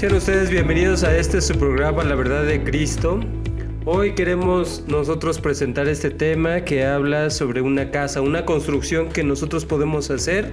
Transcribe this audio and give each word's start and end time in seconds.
Sean 0.00 0.14
ustedes 0.14 0.48
bienvenidos 0.48 1.04
a 1.04 1.14
este 1.14 1.42
su 1.42 1.58
programa 1.58 2.02
La 2.04 2.14
Verdad 2.14 2.44
de 2.44 2.64
Cristo. 2.64 3.20
Hoy 3.84 4.14
queremos 4.14 4.82
nosotros 4.88 5.38
presentar 5.38 5.88
este 5.88 6.08
tema 6.08 6.62
que 6.62 6.86
habla 6.86 7.28
sobre 7.28 7.60
una 7.60 7.90
casa, 7.90 8.22
una 8.22 8.46
construcción 8.46 9.10
que 9.10 9.22
nosotros 9.22 9.66
podemos 9.66 10.10
hacer 10.10 10.52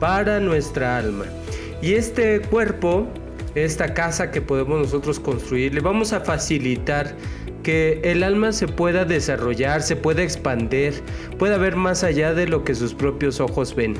para 0.00 0.40
nuestra 0.40 0.98
alma. 0.98 1.26
Y 1.80 1.92
este 1.92 2.40
cuerpo, 2.40 3.06
esta 3.54 3.94
casa 3.94 4.32
que 4.32 4.40
podemos 4.40 4.80
nosotros 4.80 5.20
construir, 5.20 5.72
le 5.72 5.82
vamos 5.82 6.12
a 6.12 6.22
facilitar 6.22 7.14
que 7.62 8.00
el 8.02 8.24
alma 8.24 8.50
se 8.50 8.66
pueda 8.66 9.04
desarrollar, 9.04 9.82
se 9.82 9.94
pueda 9.94 10.24
expandir, 10.24 10.94
pueda 11.38 11.58
ver 11.58 11.76
más 11.76 12.02
allá 12.02 12.34
de 12.34 12.48
lo 12.48 12.64
que 12.64 12.74
sus 12.74 12.92
propios 12.94 13.38
ojos 13.38 13.72
ven. 13.72 13.94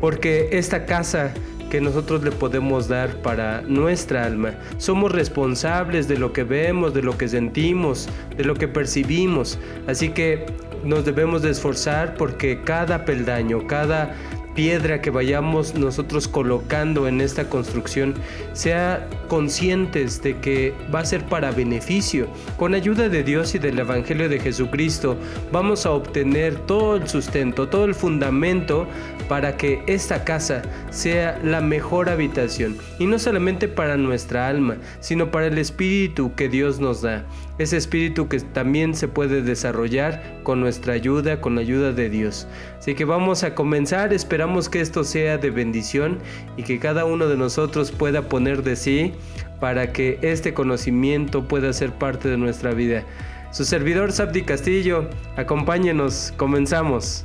Porque 0.00 0.50
esta 0.52 0.86
casa 0.86 1.34
que 1.70 1.80
nosotros 1.80 2.22
le 2.22 2.30
podemos 2.30 2.88
dar 2.88 3.10
para 3.22 3.62
nuestra 3.62 4.24
alma. 4.24 4.54
Somos 4.78 5.12
responsables 5.12 6.08
de 6.08 6.18
lo 6.18 6.32
que 6.32 6.44
vemos, 6.44 6.94
de 6.94 7.02
lo 7.02 7.16
que 7.16 7.28
sentimos, 7.28 8.08
de 8.36 8.44
lo 8.44 8.54
que 8.54 8.68
percibimos. 8.68 9.58
Así 9.86 10.10
que 10.10 10.46
nos 10.84 11.04
debemos 11.04 11.42
de 11.42 11.50
esforzar 11.50 12.14
porque 12.14 12.62
cada 12.62 13.04
peldaño, 13.04 13.66
cada 13.66 14.14
piedra 14.58 15.00
que 15.00 15.10
vayamos 15.10 15.76
nosotros 15.76 16.26
colocando 16.26 17.06
en 17.06 17.20
esta 17.20 17.48
construcción, 17.48 18.14
sea 18.54 19.08
conscientes 19.28 20.20
de 20.20 20.36
que 20.40 20.74
va 20.92 20.98
a 20.98 21.04
ser 21.04 21.24
para 21.26 21.52
beneficio. 21.52 22.26
Con 22.56 22.74
ayuda 22.74 23.08
de 23.08 23.22
Dios 23.22 23.54
y 23.54 23.60
del 23.60 23.78
Evangelio 23.78 24.28
de 24.28 24.40
Jesucristo, 24.40 25.16
vamos 25.52 25.86
a 25.86 25.92
obtener 25.92 26.56
todo 26.66 26.96
el 26.96 27.08
sustento, 27.08 27.68
todo 27.68 27.84
el 27.84 27.94
fundamento 27.94 28.88
para 29.28 29.56
que 29.56 29.80
esta 29.86 30.24
casa 30.24 30.62
sea 30.90 31.38
la 31.44 31.60
mejor 31.60 32.08
habitación. 32.08 32.76
Y 32.98 33.06
no 33.06 33.18
solamente 33.18 33.68
para 33.68 33.96
nuestra 33.96 34.48
alma, 34.48 34.78
sino 35.00 35.30
para 35.30 35.46
el 35.46 35.58
espíritu 35.58 36.34
que 36.34 36.48
Dios 36.48 36.80
nos 36.80 37.02
da. 37.02 37.24
Ese 37.58 37.76
espíritu 37.76 38.28
que 38.28 38.40
también 38.40 38.94
se 38.94 39.08
puede 39.08 39.42
desarrollar 39.42 40.40
con 40.42 40.60
nuestra 40.60 40.94
ayuda, 40.94 41.40
con 41.40 41.54
la 41.54 41.60
ayuda 41.60 41.92
de 41.92 42.10
Dios. 42.10 42.48
Así 42.78 42.94
que 42.94 43.04
vamos 43.04 43.44
a 43.44 43.54
comenzar, 43.54 44.12
esperamos 44.12 44.68
que 44.68 44.80
esto 44.80 45.04
sea 45.04 45.38
de 45.38 45.50
bendición 45.50 46.18
y 46.56 46.62
que 46.62 46.78
cada 46.78 47.04
uno 47.04 47.28
de 47.28 47.36
nosotros 47.36 47.92
pueda 47.92 48.22
poner 48.22 48.62
de 48.62 48.76
sí 48.76 49.12
para 49.60 49.92
que 49.92 50.18
este 50.22 50.54
conocimiento 50.54 51.46
pueda 51.46 51.72
ser 51.72 51.92
parte 51.92 52.28
de 52.28 52.36
nuestra 52.36 52.72
vida. 52.72 53.04
Su 53.50 53.64
servidor 53.64 54.12
Sabdi 54.12 54.42
Castillo, 54.42 55.08
acompáñenos, 55.36 56.34
comenzamos 56.36 57.24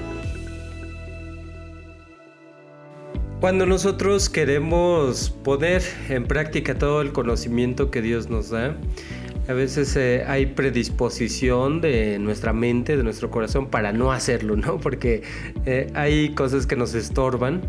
Cuando 3.41 3.65
nosotros 3.65 4.29
queremos 4.29 5.31
poner 5.31 5.81
en 6.09 6.25
práctica 6.25 6.77
todo 6.77 7.01
el 7.01 7.11
conocimiento 7.11 7.89
que 7.89 8.03
Dios 8.03 8.29
nos 8.29 8.51
da, 8.51 8.77
a 9.47 9.53
veces 9.53 9.95
eh, 9.95 10.23
hay 10.27 10.45
predisposición 10.45 11.81
de 11.81 12.19
nuestra 12.19 12.53
mente, 12.53 12.95
de 12.95 13.01
nuestro 13.01 13.31
corazón 13.31 13.67
para 13.71 13.93
no 13.93 14.11
hacerlo, 14.11 14.55
¿no? 14.57 14.77
Porque 14.77 15.23
eh, 15.65 15.91
hay 15.95 16.35
cosas 16.35 16.67
que 16.67 16.75
nos 16.75 16.93
estorban. 16.93 17.61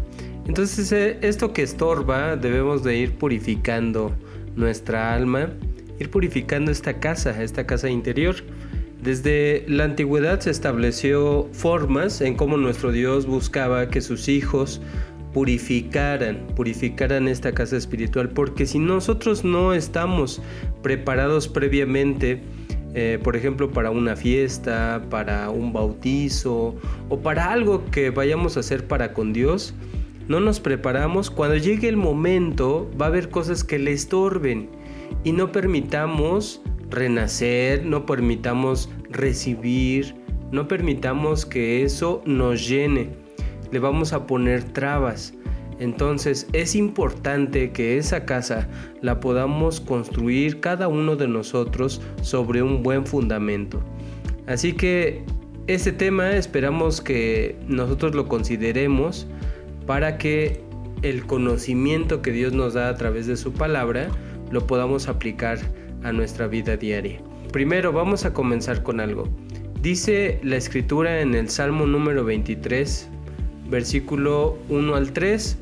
Entonces 0.47 0.93
eh, 0.93 1.16
esto 1.22 1.55
que 1.55 1.62
estorba 1.62 2.37
debemos 2.37 2.84
de 2.84 2.99
ir 2.99 3.15
purificando 3.15 4.15
nuestra 4.56 5.15
alma, 5.15 5.54
ir 5.99 6.10
purificando 6.10 6.71
esta 6.71 7.00
casa, 7.00 7.43
esta 7.43 7.66
casa 7.66 7.89
interior. 7.89 8.37
Desde 9.03 9.65
la 9.66 9.84
antigüedad 9.84 10.39
se 10.41 10.50
estableció 10.50 11.49
formas 11.53 12.21
en 12.21 12.37
cómo 12.37 12.59
nuestro 12.59 12.93
Dios 12.93 13.27
buscaba 13.27 13.89
que 13.89 14.00
sus 14.00 14.28
hijos 14.28 14.81
purificaran, 15.32 16.47
purificaran 16.54 17.28
esta 17.28 17.53
casa 17.53 17.76
espiritual, 17.76 18.28
porque 18.28 18.66
si 18.66 18.78
nosotros 18.78 19.44
no 19.44 19.72
estamos 19.72 20.43
preparados 20.82 21.48
previamente, 21.48 22.43
eh, 22.94 23.19
por 23.22 23.37
ejemplo, 23.37 23.71
para 23.71 23.91
una 23.91 24.16
fiesta, 24.16 25.03
para 25.09 25.48
un 25.50 25.72
bautizo 25.72 26.75
o 27.09 27.19
para 27.21 27.50
algo 27.50 27.84
que 27.91 28.10
vayamos 28.10 28.56
a 28.56 28.60
hacer 28.60 28.87
para 28.87 29.15
con 29.15 29.32
Dios, 29.32 29.75
no 30.28 30.41
nos 30.41 30.60
preparamos, 30.60 31.31
cuando 31.31 31.56
llegue 31.56 31.88
el 31.88 31.97
momento 31.97 32.91
va 33.00 33.06
a 33.06 33.09
haber 33.09 33.31
cosas 33.31 33.65
que 33.65 33.78
le 33.78 33.92
estorben 33.92 34.69
y 35.25 35.32
no 35.32 35.50
permitamos 35.50 36.62
renacer, 36.91 37.84
no 37.84 38.06
permitamos 38.06 38.91
recibir, 39.10 40.15
no 40.53 40.69
permitamos 40.69 41.47
que 41.47 41.82
eso 41.82 42.22
nos 42.26 42.69
llene 42.69 43.22
le 43.72 43.81
vamos 43.81 44.12
a 44.12 44.27
poner 44.27 44.62
trabas. 44.62 45.34
Entonces 45.81 46.47
es 46.53 46.77
importante 46.77 47.72
que 47.72 47.99
esa 47.99 48.25
casa 48.25 48.69
la 49.00 49.19
podamos 49.19 49.81
construir 49.81 50.60
cada 50.60 50.87
uno 50.87 51.16
de 51.16 51.27
nosotros 51.27 52.00
sobre 52.21 52.62
un 52.62 52.84
buen 52.84 53.05
fundamento. 53.05 53.83
Así 54.47 54.75
que 54.75 55.25
este 55.66 55.91
tema 55.91 56.37
esperamos 56.37 57.00
que 57.00 57.56
nosotros 57.66 58.15
lo 58.15 58.28
consideremos 58.28 59.27
para 59.87 60.19
que 60.19 60.60
el 61.03 61.27
conocimiento 61.27 62.22
que 62.22 62.31
Dios 62.31 62.53
nos 62.53 62.75
da 62.75 62.89
a 62.89 62.94
través 62.94 63.27
de 63.27 63.37
su 63.37 63.53
palabra 63.53 64.09
lo 64.50 64.66
podamos 64.66 65.09
aplicar 65.09 65.59
a 66.04 66.12
nuestra 66.12 66.47
vida 66.47 66.77
diaria. 66.77 67.21
Primero 67.53 67.93
vamos 67.93 68.25
a 68.25 68.33
comenzar 68.33 68.83
con 68.83 69.00
algo. 69.00 69.28
Dice 69.81 70.39
la 70.43 70.56
escritura 70.56 71.21
en 71.21 71.34
el 71.34 71.49
Salmo 71.49 71.87
número 71.87 72.25
23, 72.25 73.09
versículo 73.72 74.59
1 74.69 74.94
al 74.94 75.12
3. 75.12 75.59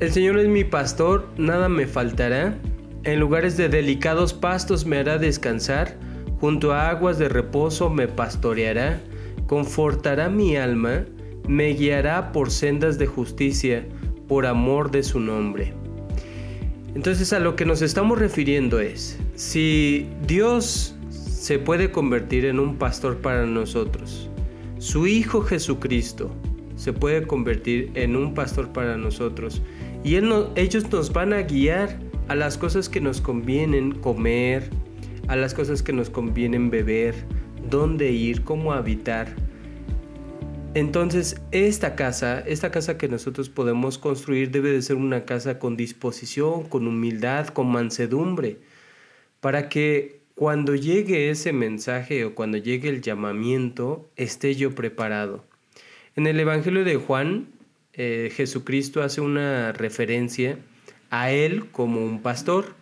El 0.00 0.12
Señor 0.12 0.38
es 0.38 0.48
mi 0.48 0.64
pastor, 0.64 1.30
nada 1.38 1.70
me 1.70 1.86
faltará. 1.86 2.58
En 3.04 3.20
lugares 3.20 3.56
de 3.56 3.70
delicados 3.70 4.34
pastos 4.34 4.84
me 4.84 4.98
hará 4.98 5.16
descansar, 5.16 5.96
junto 6.40 6.74
a 6.74 6.90
aguas 6.90 7.18
de 7.18 7.30
reposo 7.30 7.88
me 7.88 8.08
pastoreará, 8.08 9.00
confortará 9.46 10.28
mi 10.28 10.56
alma, 10.56 11.06
me 11.48 11.68
guiará 11.68 12.32
por 12.32 12.50
sendas 12.50 12.98
de 12.98 13.06
justicia, 13.06 13.86
por 14.26 14.44
amor 14.44 14.90
de 14.90 15.04
su 15.04 15.20
nombre. 15.20 15.72
Entonces 16.96 17.32
a 17.32 17.38
lo 17.38 17.54
que 17.54 17.64
nos 17.64 17.80
estamos 17.80 18.18
refiriendo 18.18 18.80
es, 18.80 19.18
si 19.36 20.08
Dios 20.26 20.96
se 21.10 21.60
puede 21.60 21.92
convertir 21.92 22.46
en 22.46 22.58
un 22.58 22.76
pastor 22.76 23.18
para 23.18 23.46
nosotros, 23.46 24.28
su 24.86 25.08
Hijo 25.08 25.42
Jesucristo 25.42 26.30
se 26.76 26.92
puede 26.92 27.26
convertir 27.26 27.90
en 27.94 28.14
un 28.14 28.34
pastor 28.34 28.72
para 28.72 28.96
nosotros 28.96 29.60
y 30.04 30.14
ellos 30.14 30.92
nos 30.92 31.12
van 31.12 31.32
a 31.32 31.42
guiar 31.42 31.98
a 32.28 32.36
las 32.36 32.56
cosas 32.56 32.88
que 32.88 33.00
nos 33.00 33.20
convienen 33.20 33.96
comer, 33.98 34.70
a 35.26 35.34
las 35.34 35.54
cosas 35.54 35.82
que 35.82 35.92
nos 35.92 36.08
convienen 36.08 36.70
beber, 36.70 37.16
dónde 37.68 38.12
ir, 38.12 38.44
cómo 38.44 38.72
habitar. 38.72 39.34
Entonces, 40.74 41.40
esta 41.50 41.96
casa, 41.96 42.38
esta 42.46 42.70
casa 42.70 42.96
que 42.96 43.08
nosotros 43.08 43.48
podemos 43.48 43.98
construir 43.98 44.52
debe 44.52 44.70
de 44.70 44.82
ser 44.82 44.94
una 44.94 45.24
casa 45.24 45.58
con 45.58 45.76
disposición, 45.76 46.62
con 46.68 46.86
humildad, 46.86 47.48
con 47.48 47.66
mansedumbre, 47.72 48.60
para 49.40 49.68
que 49.68 50.20
cuando 50.36 50.74
llegue 50.74 51.30
ese 51.30 51.54
mensaje 51.54 52.26
o 52.26 52.34
cuando 52.34 52.58
llegue 52.58 52.90
el 52.90 53.00
llamamiento, 53.00 54.06
esté 54.16 54.54
yo 54.54 54.74
preparado. 54.74 55.42
En 56.14 56.26
el 56.26 56.38
Evangelio 56.38 56.84
de 56.84 56.96
Juan, 56.96 57.48
eh, 57.94 58.30
Jesucristo 58.36 59.02
hace 59.02 59.22
una 59.22 59.72
referencia 59.72 60.58
a 61.08 61.30
Él 61.30 61.70
como 61.70 62.04
un 62.04 62.20
pastor 62.20 62.74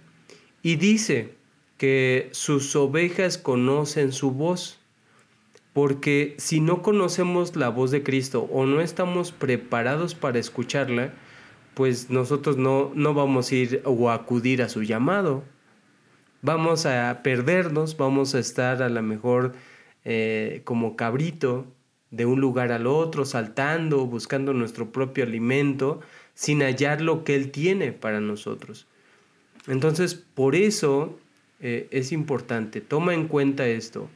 y 0.62 0.74
dice 0.76 1.34
que 1.78 2.28
sus 2.32 2.74
ovejas 2.74 3.38
conocen 3.38 4.10
su 4.10 4.32
voz. 4.32 4.80
Porque 5.72 6.34
si 6.38 6.58
no 6.60 6.82
conocemos 6.82 7.54
la 7.54 7.68
voz 7.68 7.92
de 7.92 8.02
Cristo 8.02 8.48
o 8.52 8.66
no 8.66 8.80
estamos 8.80 9.30
preparados 9.30 10.16
para 10.16 10.40
escucharla, 10.40 11.14
pues 11.74 12.10
nosotros 12.10 12.56
no, 12.56 12.90
no 12.96 13.14
vamos 13.14 13.52
a 13.52 13.54
ir 13.54 13.82
o 13.84 14.10
acudir 14.10 14.60
a 14.60 14.68
su 14.68 14.82
llamado. 14.82 15.44
Vamos 16.44 16.84
a 16.84 17.22
perdernos, 17.22 17.96
vamos 17.96 18.34
a 18.34 18.38
estar 18.38 18.82
a 18.82 18.90
lo 18.90 19.00
mejor 19.00 19.54
eh, 20.04 20.60
como 20.64 20.94
cabrito 20.94 21.64
de 22.10 22.26
un 22.26 22.38
lugar 22.38 22.70
al 22.70 22.86
otro, 22.86 23.24
saltando, 23.24 24.04
buscando 24.04 24.52
nuestro 24.52 24.92
propio 24.92 25.24
alimento, 25.24 26.02
sin 26.34 26.60
hallar 26.60 27.00
lo 27.00 27.24
que 27.24 27.34
Él 27.34 27.50
tiene 27.50 27.92
para 27.92 28.20
nosotros. 28.20 28.86
Entonces, 29.68 30.16
por 30.16 30.54
eso 30.54 31.18
eh, 31.60 31.88
es 31.90 32.12
importante, 32.12 32.82
toma 32.82 33.14
en 33.14 33.26
cuenta 33.26 33.66
esto. 33.66 34.10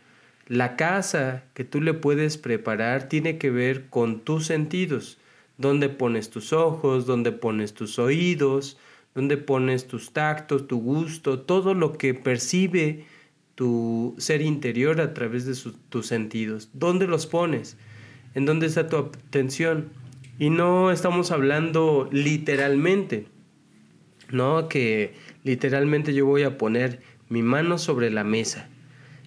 La 0.49 0.77
casa 0.77 1.45
que 1.55 1.65
tú 1.65 1.81
le 1.81 1.95
puedes 1.95 2.37
preparar 2.37 3.09
tiene 3.09 3.39
que 3.39 3.49
ver 3.49 3.87
con 3.89 4.21
tus 4.21 4.45
sentidos, 4.45 5.17
dónde 5.57 5.89
pones 5.89 6.29
tus 6.29 6.53
ojos, 6.53 7.07
dónde 7.07 7.33
pones 7.33 7.73
tus 7.73 7.99
oídos, 7.99 8.77
dónde 9.19 9.37
pones 9.37 9.89
tus 9.89 10.13
tactos, 10.13 10.69
tu 10.69 10.81
gusto, 10.81 11.41
todo 11.41 11.75
lo 11.75 11.99
que 11.99 12.15
percibe 12.15 13.05
tu 13.57 14.15
ser 14.17 14.43
interior 14.43 15.01
a 15.01 15.13
través 15.13 15.45
de 15.45 15.73
tus 15.89 16.07
sentidos. 16.07 16.71
¿Dónde 16.73 17.09
los 17.09 17.27
pones? 17.27 17.77
¿En 18.37 18.47
dónde 18.47 18.69
está 18.69 18.89
tu 18.89 18.97
atención? 18.97 19.89
Y 20.39 20.51
no 20.51 20.93
estamos 20.93 21.33
hablando 21.33 22.09
literalmente, 22.13 23.27
¿no? 24.31 24.69
Que 24.69 25.15
literalmente 25.43 26.15
yo 26.15 26.25
voy 26.25 26.45
a 26.45 26.57
poner 26.57 27.01
mi 27.29 27.43
mano 27.43 27.77
sobre 27.77 28.11
la 28.11 28.23
mesa. 28.23 28.69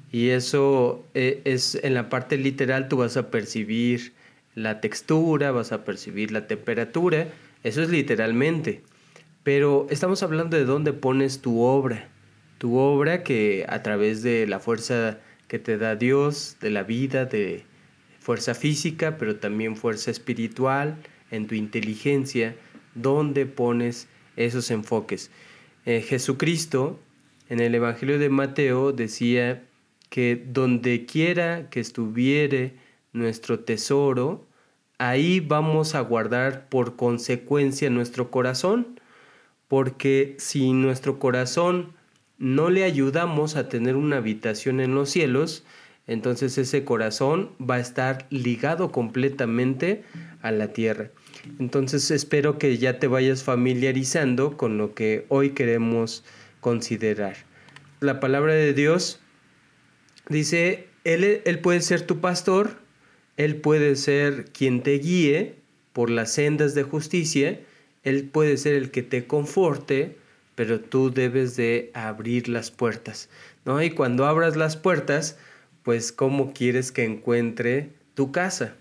Y 0.09 0.29
eso 0.29 1.03
eh, 1.15 1.41
es 1.44 1.75
en 1.83 1.95
la 1.95 2.07
parte 2.07 2.37
literal, 2.37 2.87
tú 2.87 2.95
vas 2.95 3.17
a 3.17 3.29
percibir 3.29 4.13
la 4.55 4.79
textura, 4.79 5.51
vas 5.51 5.73
a 5.73 5.83
percibir 5.83 6.31
la 6.31 6.47
temperatura, 6.47 7.27
eso 7.65 7.83
es 7.83 7.89
literalmente. 7.89 8.83
Pero 9.43 9.88
estamos 9.89 10.21
hablando 10.23 10.57
de 10.57 10.65
dónde 10.65 10.93
pones 10.93 11.41
tu 11.41 11.61
obra, 11.61 12.09
tu 12.57 12.77
obra 12.77 13.23
que 13.23 13.65
a 13.67 13.81
través 13.81 14.21
de 14.21 14.45
la 14.45 14.59
fuerza 14.59 15.19
que 15.47 15.57
te 15.57 15.77
da 15.77 15.95
Dios, 15.95 16.57
de 16.61 16.69
la 16.69 16.83
vida, 16.83 17.25
de 17.25 17.65
fuerza 18.19 18.53
física, 18.53 19.17
pero 19.17 19.38
también 19.38 19.75
fuerza 19.75 20.11
espiritual, 20.11 20.97
en 21.31 21.47
tu 21.47 21.55
inteligencia, 21.55 22.55
dónde 22.93 23.45
pones 23.45 24.07
esos 24.35 24.69
enfoques. 24.69 25.31
Eh, 25.85 26.01
Jesucristo 26.01 26.99
en 27.49 27.59
el 27.59 27.73
Evangelio 27.75 28.19
de 28.19 28.29
Mateo 28.29 28.94
decía 28.94 29.63
que 30.09 30.41
donde 30.47 31.05
quiera 31.05 31.69
que 31.69 31.79
estuviere 31.79 32.75
nuestro 33.11 33.59
tesoro, 33.59 34.47
ahí 34.99 35.39
vamos 35.39 35.95
a 35.95 36.01
guardar 36.01 36.69
por 36.69 36.95
consecuencia 36.95 37.89
nuestro 37.89 38.29
corazón, 38.29 39.00
porque 39.71 40.35
si 40.38 40.73
nuestro 40.73 41.18
corazón 41.18 41.94
no 42.38 42.69
le 42.69 42.83
ayudamos 42.83 43.56
a 43.56 43.69
tener 43.69 43.95
una 43.95 44.18
habitación 44.18 44.81
en 44.81 44.94
los 44.94 45.09
cielos, 45.09 45.63
entonces 46.07 46.57
ese 46.57 46.83
corazón 46.83 47.51
va 47.57 47.75
a 47.75 47.79
estar 47.79 48.27
ligado 48.29 48.91
completamente 48.91 50.03
a 50.41 50.51
la 50.51 50.73
tierra. 50.73 51.12
Entonces 51.57 52.12
espero 52.12 52.57
que 52.57 52.77
ya 52.79 53.00
te 53.00 53.07
vayas 53.07 53.45
familiarizando 53.45 54.57
con 54.57 54.77
lo 54.77 54.94
que 54.94 55.25
hoy 55.29 55.51
queremos 55.51 56.25
considerar. 56.59 57.38
La 58.01 58.19
palabra 58.19 58.51
de 58.51 58.73
Dios 58.73 59.21
dice, 60.27 60.89
él, 61.06 61.44
él 61.45 61.59
puede 61.59 61.79
ser 61.79 62.01
tu 62.01 62.19
pastor, 62.19 62.71
Él 63.38 63.56
puede 63.56 63.95
ser 63.95 64.47
quien 64.51 64.83
te 64.83 64.97
guíe 64.97 65.56
por 65.94 66.09
las 66.09 66.33
sendas 66.33 66.75
de 66.75 66.83
justicia, 66.83 67.62
Él 68.03 68.30
puede 68.31 68.57
ser 68.57 68.74
el 68.75 68.92
que 68.92 69.03
te 69.03 69.25
conforte, 69.27 70.18
pero 70.56 70.80
tú 70.80 71.12
debes 71.12 71.56
de 71.56 71.92
abrir 71.94 72.50
las 72.50 72.71
puertas, 72.71 73.30
¿no? 73.65 73.81
Y 73.81 73.92
cuando 73.92 74.25
abras 74.25 74.56
las 74.56 74.77
puertas, 74.77 75.38
pues 75.83 76.12
cómo 76.12 76.53
quieres 76.53 76.92
que 76.92 77.03
encuentre 77.03 77.89
tu 78.13 78.31
casa. 78.31 78.75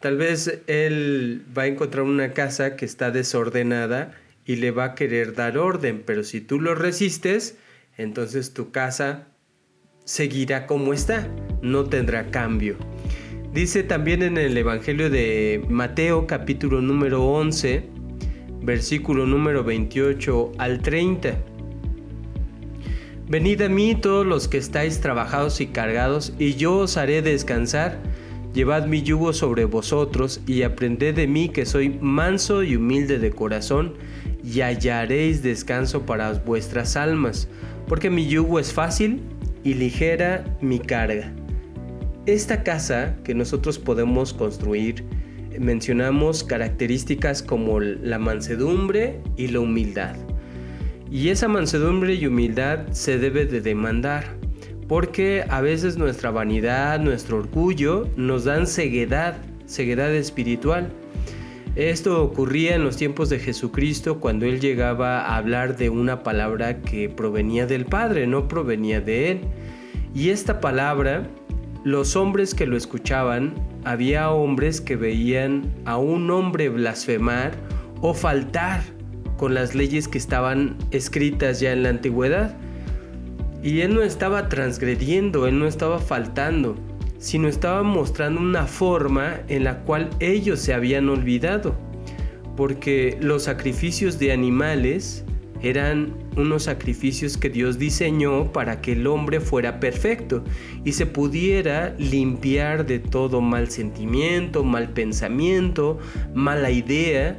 Tal 0.00 0.16
vez 0.16 0.60
él 0.66 1.44
va 1.56 1.62
a 1.62 1.66
encontrar 1.68 2.04
una 2.04 2.32
casa 2.32 2.76
que 2.76 2.84
está 2.84 3.10
desordenada 3.10 4.18
y 4.44 4.56
le 4.56 4.72
va 4.72 4.84
a 4.84 4.94
querer 4.94 5.34
dar 5.34 5.58
orden, 5.58 6.02
pero 6.04 6.24
si 6.24 6.40
tú 6.40 6.60
lo 6.60 6.74
resistes, 6.74 7.56
entonces 7.96 8.52
tu 8.52 8.72
casa 8.72 9.28
seguirá 10.04 10.66
como 10.66 10.92
está, 10.92 11.28
no 11.62 11.84
tendrá 11.84 12.30
cambio. 12.30 12.76
Dice 13.52 13.82
también 13.82 14.22
en 14.22 14.38
el 14.38 14.56
Evangelio 14.56 15.10
de 15.10 15.64
Mateo 15.68 16.26
capítulo 16.26 16.80
número 16.80 17.24
11, 17.24 17.84
versículo 18.62 19.26
número 19.26 19.64
28 19.64 20.52
al 20.58 20.80
30. 20.80 21.36
Venid 23.28 23.62
a 23.62 23.68
mí 23.68 23.94
todos 23.94 24.26
los 24.26 24.46
que 24.46 24.58
estáis 24.58 25.00
trabajados 25.00 25.60
y 25.60 25.68
cargados, 25.68 26.34
y 26.38 26.54
yo 26.54 26.78
os 26.78 26.96
haré 26.96 27.22
descansar. 27.22 27.98
Llevad 28.54 28.86
mi 28.86 29.02
yugo 29.02 29.32
sobre 29.32 29.64
vosotros 29.64 30.42
y 30.46 30.62
aprended 30.62 31.14
de 31.14 31.26
mí 31.26 31.48
que 31.48 31.64
soy 31.64 31.98
manso 32.00 32.62
y 32.62 32.76
humilde 32.76 33.18
de 33.18 33.30
corazón, 33.30 33.94
y 34.44 34.60
hallaréis 34.60 35.42
descanso 35.42 36.04
para 36.04 36.32
vuestras 36.32 36.96
almas, 36.96 37.48
porque 37.88 38.10
mi 38.10 38.26
yugo 38.26 38.58
es 38.58 38.72
fácil 38.72 39.22
y 39.64 39.74
ligera 39.74 40.44
mi 40.60 40.78
carga. 40.78 41.32
Esta 42.26 42.62
casa 42.62 43.16
que 43.24 43.34
nosotros 43.34 43.78
podemos 43.78 44.32
construir, 44.34 45.04
mencionamos 45.58 46.44
características 46.44 47.42
como 47.42 47.80
la 47.80 48.18
mansedumbre 48.18 49.20
y 49.36 49.48
la 49.48 49.60
humildad. 49.60 50.16
Y 51.10 51.28
esa 51.28 51.48
mansedumbre 51.48 52.14
y 52.14 52.26
humildad 52.26 52.88
se 52.90 53.18
debe 53.18 53.44
de 53.44 53.60
demandar, 53.60 54.36
porque 54.88 55.44
a 55.48 55.60
veces 55.60 55.98
nuestra 55.98 56.30
vanidad, 56.30 57.00
nuestro 57.00 57.38
orgullo 57.38 58.08
nos 58.16 58.44
dan 58.44 58.66
ceguedad, 58.66 59.36
ceguedad 59.66 60.14
espiritual. 60.14 60.90
Esto 61.76 62.22
ocurría 62.22 62.74
en 62.74 62.84
los 62.84 62.96
tiempos 62.96 63.30
de 63.30 63.38
Jesucristo 63.38 64.20
cuando 64.20 64.44
él 64.44 64.60
llegaba 64.60 65.20
a 65.20 65.38
hablar 65.38 65.76
de 65.76 65.88
una 65.88 66.22
palabra 66.22 66.82
que 66.82 67.08
provenía 67.08 67.66
del 67.66 67.86
Padre, 67.86 68.26
no 68.26 68.46
provenía 68.46 69.00
de 69.00 69.30
él. 69.30 69.40
Y 70.14 70.28
esta 70.28 70.60
palabra, 70.60 71.28
los 71.84 72.14
hombres 72.14 72.54
que 72.54 72.66
lo 72.66 72.76
escuchaban, 72.76 73.54
había 73.84 74.30
hombres 74.30 74.80
que 74.80 74.94
veían 74.94 75.72
a 75.84 75.96
un 75.96 76.30
hombre 76.30 76.68
blasfemar 76.68 77.52
o 78.00 78.14
faltar 78.14 78.82
con 79.36 79.54
las 79.54 79.74
leyes 79.74 80.06
que 80.06 80.18
estaban 80.18 80.76
escritas 80.92 81.58
ya 81.58 81.72
en 81.72 81.82
la 81.82 81.88
antigüedad. 81.88 82.56
Y 83.64 83.80
él 83.80 83.94
no 83.94 84.02
estaba 84.02 84.48
transgrediendo, 84.48 85.48
él 85.48 85.58
no 85.58 85.66
estaba 85.66 85.98
faltando, 85.98 86.76
sino 87.18 87.48
estaba 87.48 87.82
mostrando 87.82 88.40
una 88.40 88.66
forma 88.66 89.40
en 89.48 89.64
la 89.64 89.78
cual 89.80 90.10
ellos 90.20 90.60
se 90.60 90.74
habían 90.74 91.08
olvidado. 91.08 91.74
Porque 92.56 93.18
los 93.20 93.44
sacrificios 93.44 94.20
de 94.20 94.30
animales 94.30 95.24
eran 95.62 96.14
unos 96.36 96.64
sacrificios 96.64 97.36
que 97.36 97.48
Dios 97.48 97.78
diseñó 97.78 98.52
para 98.52 98.80
que 98.80 98.92
el 98.92 99.06
hombre 99.06 99.40
fuera 99.40 99.80
perfecto 99.80 100.42
y 100.84 100.92
se 100.92 101.06
pudiera 101.06 101.94
limpiar 101.98 102.84
de 102.86 102.98
todo 102.98 103.40
mal 103.40 103.70
sentimiento, 103.70 104.64
mal 104.64 104.90
pensamiento, 104.90 105.98
mala 106.34 106.70
idea 106.70 107.38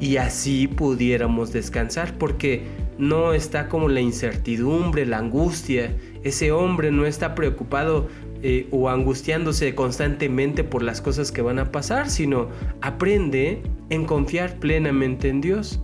y 0.00 0.16
así 0.16 0.66
pudiéramos 0.66 1.52
descansar 1.52 2.16
porque 2.16 2.62
no 2.98 3.34
está 3.34 3.68
como 3.68 3.88
la 3.88 4.00
incertidumbre, 4.00 5.06
la 5.06 5.18
angustia. 5.18 5.94
Ese 6.22 6.52
hombre 6.52 6.90
no 6.90 7.06
está 7.06 7.34
preocupado 7.34 8.08
eh, 8.42 8.68
o 8.70 8.88
angustiándose 8.88 9.74
constantemente 9.74 10.64
por 10.64 10.82
las 10.82 11.02
cosas 11.02 11.30
que 11.30 11.42
van 11.42 11.58
a 11.58 11.70
pasar, 11.70 12.08
sino 12.08 12.48
aprende 12.80 13.62
en 13.90 14.06
confiar 14.06 14.56
plenamente 14.58 15.28
en 15.28 15.42
Dios. 15.42 15.82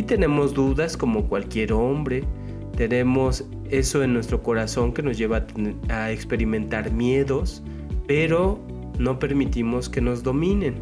Y 0.00 0.02
tenemos 0.04 0.54
dudas 0.54 0.96
como 0.96 1.28
cualquier 1.28 1.74
hombre, 1.74 2.24
tenemos 2.74 3.44
eso 3.68 4.02
en 4.02 4.14
nuestro 4.14 4.42
corazón 4.42 4.94
que 4.94 5.02
nos 5.02 5.18
lleva 5.18 5.46
a 5.90 6.10
experimentar 6.10 6.90
miedos, 6.90 7.62
pero 8.06 8.58
no 8.98 9.18
permitimos 9.18 9.90
que 9.90 10.00
nos 10.00 10.22
dominen 10.22 10.76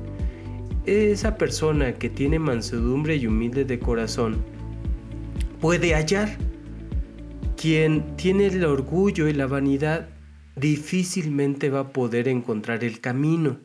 esa 0.87 1.37
persona 1.37 1.95
que 1.95 2.09
tiene 2.09 2.39
mansedumbre 2.39 3.17
y 3.17 3.27
humilde 3.27 3.65
de 3.65 3.81
corazón 3.81 4.37
puede 5.61 5.95
hallar. 5.97 6.29
Quien 7.57 8.15
tiene 8.15 8.47
el 8.47 8.65
orgullo 8.65 9.27
y 9.27 9.33
la 9.33 9.49
vanidad 9.49 10.11
difícilmente 10.55 11.71
va 11.71 11.81
a 11.81 11.93
poder 11.93 12.29
encontrar 12.29 12.85
el 12.85 13.01
camino. 13.01 13.59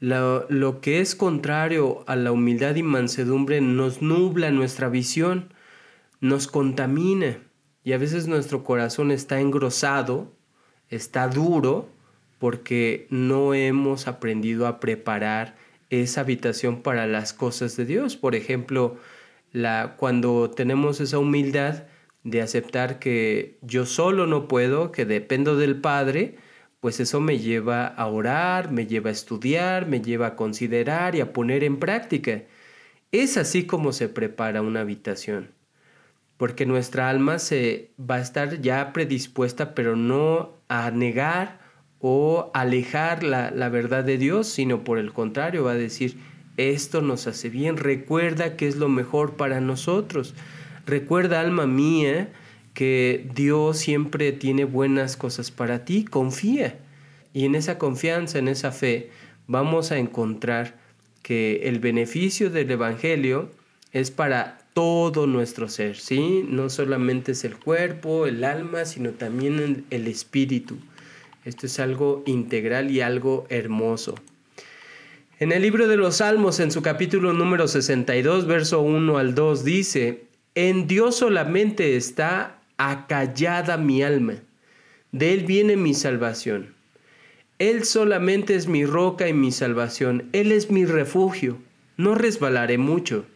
Lo, 0.00 0.80
que 0.80 1.00
es 1.00 1.16
contrario 1.16 2.04
a 2.06 2.14
la 2.14 2.30
humildad 2.30 2.76
y 2.76 2.82
mansedumbre 2.82 3.60
nos 3.60 4.00
nubla 4.00 4.50
nuestra 4.52 4.88
visión, 4.88 5.52
nos 6.20 6.46
contamina 6.46 7.38
y 7.82 7.92
a 7.92 7.98
veces 7.98 8.28
nuestro 8.28 8.62
corazón 8.62 9.10
está 9.10 9.40
engrosado, 9.40 10.32
está 10.88 11.26
duro, 11.28 11.88
porque 12.38 13.08
no 13.10 13.54
hemos 13.54 14.06
aprendido 14.06 14.68
a 14.68 14.78
preparar 14.78 15.56
esa 15.90 16.20
habitación 16.20 16.82
para 16.82 17.06
las 17.08 17.32
cosas 17.32 17.76
de 17.76 17.84
Dios. 17.84 18.16
Por 18.16 18.36
ejemplo, 18.36 18.96
la, 19.52 19.96
cuando 19.96 20.50
tenemos 20.50 21.00
esa 21.00 21.18
humildad 21.18 21.84
de 22.22 22.42
aceptar 22.42 22.98
que 23.00 23.58
yo 23.62 23.86
solo 23.86 24.26
no 24.26 24.46
puedo, 24.46 24.92
que 24.92 25.04
dependo 25.04 25.56
del 25.56 25.80
Padre, 25.80 26.36
pues 26.80 27.00
eso 27.00 27.20
me 27.20 27.38
lleva 27.38 27.86
a 27.86 28.06
orar, 28.06 28.70
me 28.70 28.86
lleva 28.86 29.10
a 29.10 29.12
estudiar, 29.12 29.86
me 29.86 30.00
lleva 30.00 30.28
a 30.28 30.36
considerar 30.36 31.14
y 31.14 31.20
a 31.20 31.32
poner 31.32 31.64
en 31.64 31.78
práctica. 31.78 32.42
Es 33.10 33.36
así 33.36 33.66
como 33.66 33.92
se 33.92 34.08
prepara 34.08 34.62
una 34.62 34.80
habitación, 34.80 35.50
porque 36.36 36.66
nuestra 36.66 37.08
alma 37.08 37.38
se 37.38 37.90
va 37.98 38.16
a 38.16 38.20
estar 38.20 38.60
ya 38.60 38.92
predispuesta, 38.92 39.74
pero 39.74 39.96
no 39.96 40.54
a 40.68 40.90
negar 40.90 41.60
o 42.00 42.50
alejar 42.54 43.24
la, 43.24 43.50
la 43.50 43.68
verdad 43.68 44.04
de 44.04 44.18
Dios, 44.18 44.46
sino 44.46 44.84
por 44.84 44.98
el 44.98 45.12
contrario, 45.12 45.64
va 45.64 45.72
a 45.72 45.74
decir, 45.74 46.16
esto 46.56 47.02
nos 47.02 47.26
hace 47.26 47.48
bien, 47.48 47.76
recuerda 47.76 48.56
que 48.56 48.68
es 48.68 48.76
lo 48.76 48.88
mejor 48.88 49.36
para 49.36 49.60
nosotros, 49.60 50.34
recuerda 50.86 51.40
alma 51.40 51.66
mía, 51.66 52.30
que 52.78 53.28
Dios 53.34 53.76
siempre 53.76 54.30
tiene 54.30 54.64
buenas 54.64 55.16
cosas 55.16 55.50
para 55.50 55.84
ti, 55.84 56.04
confía. 56.04 56.78
Y 57.34 57.44
en 57.44 57.56
esa 57.56 57.76
confianza, 57.76 58.38
en 58.38 58.46
esa 58.46 58.70
fe, 58.70 59.10
vamos 59.48 59.90
a 59.90 59.98
encontrar 59.98 60.78
que 61.22 61.62
el 61.64 61.80
beneficio 61.80 62.50
del 62.50 62.70
Evangelio 62.70 63.50
es 63.90 64.12
para 64.12 64.58
todo 64.74 65.26
nuestro 65.26 65.68
ser, 65.68 65.96
¿sí? 65.96 66.44
No 66.48 66.70
solamente 66.70 67.32
es 67.32 67.42
el 67.42 67.56
cuerpo, 67.56 68.28
el 68.28 68.44
alma, 68.44 68.84
sino 68.84 69.10
también 69.10 69.84
el 69.90 70.06
espíritu. 70.06 70.76
Esto 71.44 71.66
es 71.66 71.80
algo 71.80 72.22
integral 72.26 72.92
y 72.92 73.00
algo 73.00 73.44
hermoso. 73.48 74.14
En 75.40 75.50
el 75.50 75.62
libro 75.62 75.88
de 75.88 75.96
los 75.96 76.18
Salmos, 76.18 76.60
en 76.60 76.70
su 76.70 76.80
capítulo 76.80 77.32
número 77.32 77.66
62, 77.66 78.46
verso 78.46 78.82
1 78.82 79.18
al 79.18 79.34
2, 79.34 79.64
dice, 79.64 80.26
en 80.54 80.86
Dios 80.86 81.16
solamente 81.16 81.96
está 81.96 82.57
acallada 82.78 83.76
mi 83.76 84.02
alma. 84.02 84.34
De 85.12 85.34
Él 85.34 85.44
viene 85.44 85.76
mi 85.76 85.94
salvación. 85.94 86.74
Él 87.58 87.84
solamente 87.84 88.54
es 88.54 88.68
mi 88.68 88.86
roca 88.86 89.28
y 89.28 89.34
mi 89.34 89.52
salvación. 89.52 90.28
Él 90.32 90.52
es 90.52 90.70
mi 90.70 90.84
refugio. 90.84 91.58
No 91.96 92.14
resbalaré 92.14 92.78
mucho. 92.78 93.26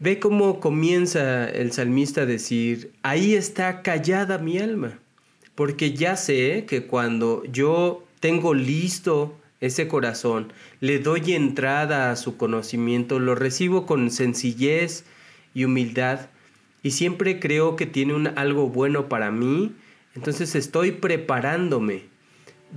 Ve 0.00 0.18
cómo 0.18 0.58
comienza 0.60 1.48
el 1.48 1.72
salmista 1.72 2.22
a 2.22 2.26
decir, 2.26 2.92
ahí 3.02 3.34
está 3.34 3.82
callada 3.82 4.38
mi 4.38 4.58
alma, 4.58 4.98
porque 5.54 5.92
ya 5.92 6.16
sé 6.16 6.64
que 6.66 6.86
cuando 6.86 7.44
yo 7.44 8.04
tengo 8.20 8.54
listo 8.54 9.38
ese 9.60 9.86
corazón, 9.86 10.52
le 10.80 10.98
doy 10.98 11.32
entrada 11.34 12.10
a 12.10 12.16
su 12.16 12.36
conocimiento, 12.36 13.18
lo 13.18 13.34
recibo 13.34 13.86
con 13.86 14.10
sencillez 14.10 15.04
y 15.54 15.64
humildad, 15.64 16.28
y 16.84 16.90
siempre 16.90 17.40
creo 17.40 17.74
que 17.76 17.86
tiene 17.86 18.14
un, 18.14 18.28
algo 18.38 18.68
bueno 18.68 19.08
para 19.08 19.32
mí, 19.32 19.74
entonces 20.14 20.54
estoy 20.54 20.92
preparándome. 20.92 22.12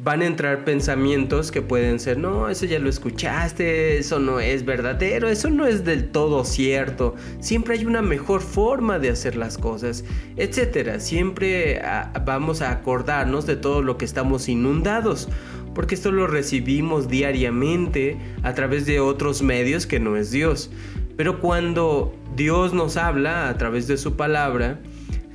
Van 0.01 0.21
a 0.21 0.27
entrar 0.27 0.63
pensamientos 0.63 1.51
que 1.51 1.61
pueden 1.61 1.99
ser, 1.99 2.17
no, 2.17 2.49
eso 2.49 2.65
ya 2.65 2.79
lo 2.79 2.87
escuchaste, 2.87 3.97
eso 3.97 4.19
no 4.19 4.39
es 4.39 4.63
verdadero, 4.63 5.27
eso 5.27 5.49
no 5.49 5.65
es 5.65 5.83
del 5.83 6.09
todo 6.09 6.45
cierto, 6.45 7.15
siempre 7.39 7.75
hay 7.75 7.85
una 7.85 8.01
mejor 8.01 8.41
forma 8.41 8.97
de 8.97 9.09
hacer 9.09 9.35
las 9.35 9.57
cosas, 9.57 10.05
etc. 10.37 10.99
Siempre 10.99 11.81
ah, 11.81 12.13
vamos 12.25 12.61
a 12.61 12.71
acordarnos 12.71 13.45
de 13.45 13.57
todo 13.57 13.81
lo 13.81 13.97
que 13.97 14.05
estamos 14.05 14.47
inundados, 14.47 15.27
porque 15.73 15.95
esto 15.95 16.11
lo 16.11 16.27
recibimos 16.27 17.09
diariamente 17.09 18.17
a 18.43 18.53
través 18.53 18.85
de 18.85 18.99
otros 18.99 19.41
medios 19.41 19.85
que 19.85 19.99
no 19.99 20.15
es 20.15 20.31
Dios. 20.31 20.69
Pero 21.17 21.41
cuando 21.41 22.13
Dios 22.35 22.73
nos 22.73 22.95
habla 22.95 23.49
a 23.49 23.57
través 23.57 23.87
de 23.87 23.97
su 23.97 24.15
palabra, 24.15 24.79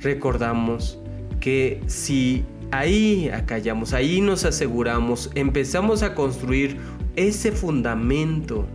recordamos 0.01 0.97
que 1.41 1.81
si 1.87 2.45
ahí 2.71 3.29
acallamos, 3.29 3.93
ahí 3.93 4.21
nos 4.21 4.45
aseguramos, 4.45 5.29
empezamos 5.35 6.01
a 6.01 6.15
construir 6.15 6.77
ese 7.17 7.51
fundamento 7.51 8.65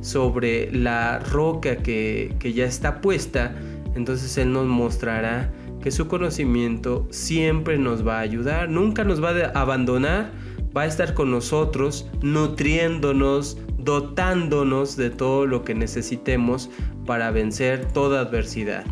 sobre 0.00 0.72
la 0.72 1.18
roca 1.18 1.76
que, 1.76 2.34
que 2.38 2.54
ya 2.54 2.64
está 2.64 3.02
puesta, 3.02 3.54
entonces 3.94 4.36
Él 4.38 4.52
nos 4.52 4.66
mostrará 4.66 5.52
que 5.82 5.90
su 5.90 6.08
conocimiento 6.08 7.06
siempre 7.10 7.78
nos 7.78 8.06
va 8.06 8.18
a 8.18 8.20
ayudar, 8.20 8.70
nunca 8.70 9.04
nos 9.04 9.22
va 9.22 9.30
a 9.30 9.60
abandonar, 9.60 10.32
va 10.76 10.82
a 10.82 10.86
estar 10.86 11.14
con 11.14 11.30
nosotros, 11.30 12.08
nutriéndonos, 12.22 13.58
dotándonos 13.78 14.96
de 14.96 15.10
todo 15.10 15.46
lo 15.46 15.64
que 15.64 15.74
necesitemos 15.74 16.70
para 17.06 17.30
vencer 17.30 17.86
toda 17.86 18.20
adversidad. 18.20 18.84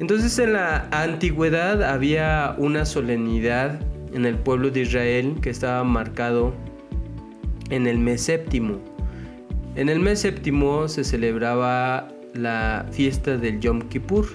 Entonces 0.00 0.38
en 0.38 0.54
la 0.54 0.88
antigüedad 0.90 1.82
había 1.82 2.54
una 2.58 2.84
solemnidad 2.84 3.80
en 4.12 4.24
el 4.24 4.36
pueblo 4.36 4.70
de 4.70 4.80
Israel 4.80 5.36
que 5.40 5.50
estaba 5.50 5.84
marcado 5.84 6.54
en 7.70 7.86
el 7.86 7.98
mes 7.98 8.22
séptimo. 8.22 8.78
En 9.76 9.88
el 9.88 10.00
mes 10.00 10.20
séptimo 10.20 10.88
se 10.88 11.04
celebraba 11.04 12.08
la 12.34 12.86
fiesta 12.90 13.36
del 13.36 13.60
Yom 13.60 13.82
Kippur 13.88 14.26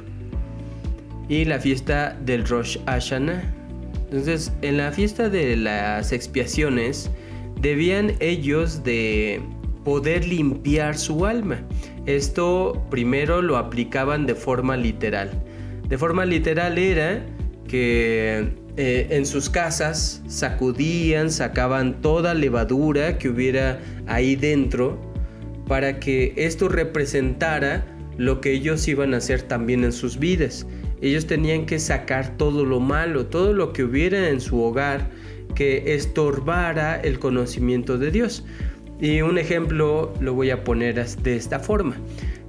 y 1.29 1.45
la 1.45 1.59
fiesta 1.59 2.17
del 2.25 2.45
Rosh 2.47 2.77
Hashanah. 2.85 3.41
Entonces, 4.05 4.53
en 4.61 4.77
la 4.77 4.91
fiesta 4.91 5.29
de 5.29 5.57
las 5.57 6.11
expiaciones, 6.11 7.09
debían 7.61 8.13
ellos 8.19 8.83
de 8.83 9.41
poder 9.83 10.25
limpiar 10.25 10.97
su 10.97 11.25
alma. 11.25 11.59
Esto 12.05 12.85
primero 12.89 13.41
lo 13.41 13.57
aplicaban 13.57 14.25
de 14.25 14.35
forma 14.35 14.77
literal. 14.77 15.31
De 15.87 15.97
forma 15.97 16.25
literal 16.25 16.77
era 16.77 17.25
que 17.67 18.53
eh, 18.77 19.07
en 19.09 19.25
sus 19.25 19.49
casas 19.49 20.23
sacudían, 20.27 21.29
sacaban 21.29 22.01
toda 22.01 22.33
levadura 22.33 23.17
que 23.17 23.29
hubiera 23.29 23.79
ahí 24.07 24.35
dentro 24.35 24.99
para 25.67 25.99
que 25.99 26.33
esto 26.35 26.69
representara 26.69 27.85
lo 28.17 28.41
que 28.41 28.51
ellos 28.51 28.87
iban 28.87 29.13
a 29.13 29.17
hacer 29.17 29.43
también 29.43 29.83
en 29.83 29.91
sus 29.91 30.17
vidas. 30.17 30.65
Ellos 31.01 31.27
tenían 31.27 31.65
que 31.65 31.79
sacar 31.79 32.37
todo 32.37 32.65
lo 32.65 32.79
malo, 32.79 33.25
todo 33.25 33.53
lo 33.53 33.73
que 33.73 33.83
hubiera 33.83 34.29
en 34.29 34.39
su 34.39 34.61
hogar 34.61 35.09
que 35.55 35.93
estorbara 35.93 36.95
el 36.95 37.19
conocimiento 37.19 37.97
de 37.97 38.11
Dios. 38.11 38.45
Y 38.99 39.21
un 39.21 39.37
ejemplo 39.37 40.13
lo 40.19 40.33
voy 40.33 40.49
a 40.51 40.63
poner 40.63 40.95
de 40.95 41.35
esta 41.35 41.59
forma. 41.59 41.97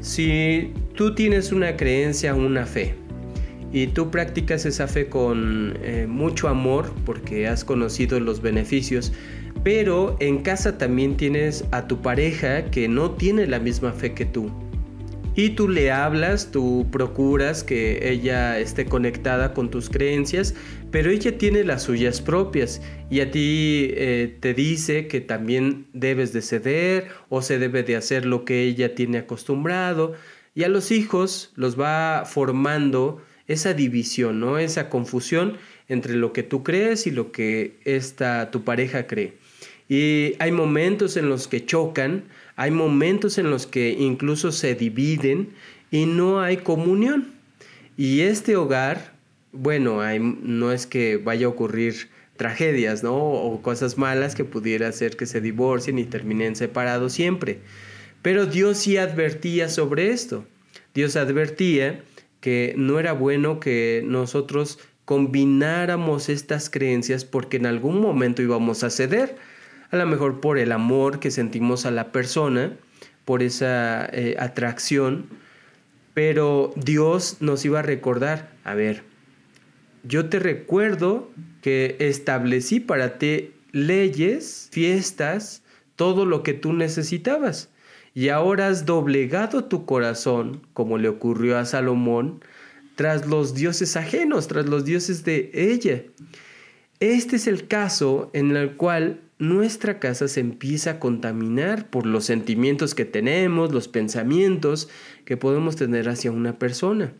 Si 0.01 0.73
tú 0.95 1.15
tienes 1.15 1.51
una 1.53 1.77
creencia, 1.77 2.35
una 2.35 2.67
fe, 2.67 2.95
y 3.75 3.89
tú 3.89 4.09
practicas 4.09 4.67
esa 4.67 4.87
fe 4.87 5.09
con 5.09 5.77
eh, 5.83 6.07
mucho 6.09 6.49
amor 6.49 6.93
porque 7.05 7.49
has 7.49 7.65
conocido 7.65 8.21
los 8.21 8.41
beneficios, 8.41 9.13
pero 9.65 10.17
en 10.21 10.43
casa 10.43 10.79
también 10.79 11.17
tienes 11.17 11.65
a 11.73 11.89
tu 11.89 12.01
pareja 12.01 12.67
que 12.67 12.87
no 12.87 13.11
tiene 13.11 13.49
la 13.49 13.59
misma 13.59 13.93
fe 13.93 14.15
que 14.15 14.27
tú 14.27 14.49
y 15.37 15.51
tú 15.51 15.69
le 15.69 15.91
hablas, 15.91 16.51
tú 16.53 16.87
procuras 16.93 17.65
que 17.65 18.11
ella 18.11 18.59
esté 18.59 18.87
conectada 18.87 19.53
con 19.53 19.71
tus 19.71 19.91
creencias, 19.91 20.55
pero 20.91 21.11
ella 21.11 21.37
tiene 21.39 21.65
las 21.65 21.83
suyas 21.83 22.21
propias 22.21 22.81
y 23.11 23.21
a 23.21 23.31
ti 23.31 23.91
eh, 23.95 24.37
te 24.41 24.55
dice 24.55 25.09
que 25.09 25.21
también 25.21 25.87
debes 25.93 26.33
de 26.33 26.43
ceder 26.43 27.09
o 27.29 27.43
se 27.43 27.59
debe 27.59 27.83
de 27.83 27.97
hacer 27.97 28.27
lo 28.27 28.45
que 28.45 28.63
ella 28.63 28.95
tiene 28.95 29.19
acostumbrado 29.19 30.15
y 30.55 30.63
a 30.63 30.69
los 30.69 30.93
hijos 30.93 31.53
los 31.57 31.79
va 31.79 32.25
formando 32.27 33.21
esa 33.49 33.75
división, 33.75 34.41
¿no? 34.41 34.59
Esa 34.59 34.89
confusión 34.89 35.59
entre 35.89 36.15
lo 36.15 36.33
que 36.33 36.43
tú 36.45 36.63
crees 36.63 37.07
y 37.07 37.11
lo 37.11 37.33
que 37.33 37.77
esta 37.85 38.51
tu 38.51 38.63
pareja 38.63 39.07
cree. 39.07 39.35
Y 39.89 40.35
hay 40.39 40.51
momentos 40.51 41.17
en 41.17 41.29
los 41.29 41.47
que 41.47 41.67
chocan, 41.67 42.25
hay 42.57 42.71
momentos 42.71 43.39
en 43.39 43.51
los 43.51 43.67
que 43.67 43.91
incluso 43.91 44.53
se 44.53 44.75
dividen 44.75 45.51
y 45.91 46.07
no 46.07 46.41
hay 46.41 46.59
comunión. 46.59 47.33
Y 47.97 48.21
este 48.21 48.57
hogar, 48.57 49.15
bueno, 49.53 50.01
no 50.19 50.73
es 50.73 50.87
que 50.87 51.17
vaya 51.17 51.47
a 51.47 51.51
ocurrir 51.51 52.09
tragedias, 52.37 53.03
¿no? 53.03 53.17
O 53.17 53.63
cosas 53.63 53.99
malas 53.99 54.35
que 54.35 54.45
pudiera 54.45 54.89
hacer 54.89 55.17
que 55.17 55.27
se 55.27 55.41
divorcien 55.41 55.99
y 55.99 56.05
terminen 56.05 56.57
separados 56.57 57.13
siempre. 57.13 57.61
Pero 58.23 58.47
Dios 58.47 58.79
sí 58.79 58.97
advertía 58.97 59.69
sobre 59.69 60.11
esto. 60.11 60.45
Dios 60.95 61.17
advertía 61.17 62.03
que 62.41 62.75
no 62.77 62.99
era 62.99 63.13
bueno 63.13 63.61
que 63.61 64.03
nosotros 64.05 64.79
combináramos 65.05 66.29
estas 66.29 66.71
creencias 66.71 67.25
porque 67.25 67.57
en 67.57 67.67
algún 67.67 68.01
momento 68.01 68.43
íbamos 68.43 68.85
a 68.85 68.91
ceder 68.91 69.37
a 69.95 69.99
lo 69.99 70.07
mejor 70.07 70.41
por 70.41 70.59
el 70.59 70.73
amor 70.73 71.21
que 71.21 71.31
sentimos 71.31 71.87
a 71.87 71.91
la 71.91 72.11
persona, 72.11 72.73
por 73.25 73.43
esa 73.43 74.07
eh, 74.07 74.37
atracción, 74.39 75.27
pero 76.15 76.73
Dios 76.77 77.39
nos 77.41 77.65
iba 77.65 77.79
a 77.79 77.83
recordar, 77.83 78.51
a 78.65 78.75
ver, 78.75 79.03
yo 80.03 80.29
te 80.29 80.39
recuerdo 80.39 81.31
que 81.63 81.97
establecí 81.99 82.81
para 82.81 83.19
ti 83.19 83.53
leyes, 83.73 84.69
fiestas, 84.73 85.63
todo 85.97 86.27
lo 86.27 86.43
que 86.43 86.55
tú 86.55 86.73
necesitabas. 86.73 87.71
Y 88.15 88.29
ahora 88.29 88.69
has 88.69 88.87
doblegado 88.87 89.65
tu 89.65 89.87
corazón, 89.87 90.67
como 90.73 90.99
le 90.99 91.09
ocurrió 91.09 91.57
a 91.57 91.65
Salomón, 91.65 92.41
tras 92.97 93.27
los 93.27 93.55
dioses 93.55 93.97
ajenos, 93.97 94.47
tras 94.47 94.67
los 94.67 94.85
dioses 94.85 95.25
de 95.25 95.51
ella. 95.53 96.03
Este 97.01 97.37
es 97.37 97.47
el 97.47 97.67
caso 97.67 98.31
en 98.35 98.57
el 98.57 98.77
cual 98.77 99.21
nuestra 99.49 99.99
casa 99.99 100.29
se 100.29 100.41
empieza 100.41 100.93
a 100.93 101.01
contaminar 101.01 101.89
por 101.89 102.07
los 102.07 102.25
sentimientos 102.25 102.95
que 102.95 103.05
tenemos, 103.05 103.73
los 103.73 103.89
pensamientos 103.89 104.89
que 105.25 105.37
podemos 105.37 105.77
tener 105.77 106.09
hacia 106.09 106.33
una 106.33 106.59
persona. 106.59 107.13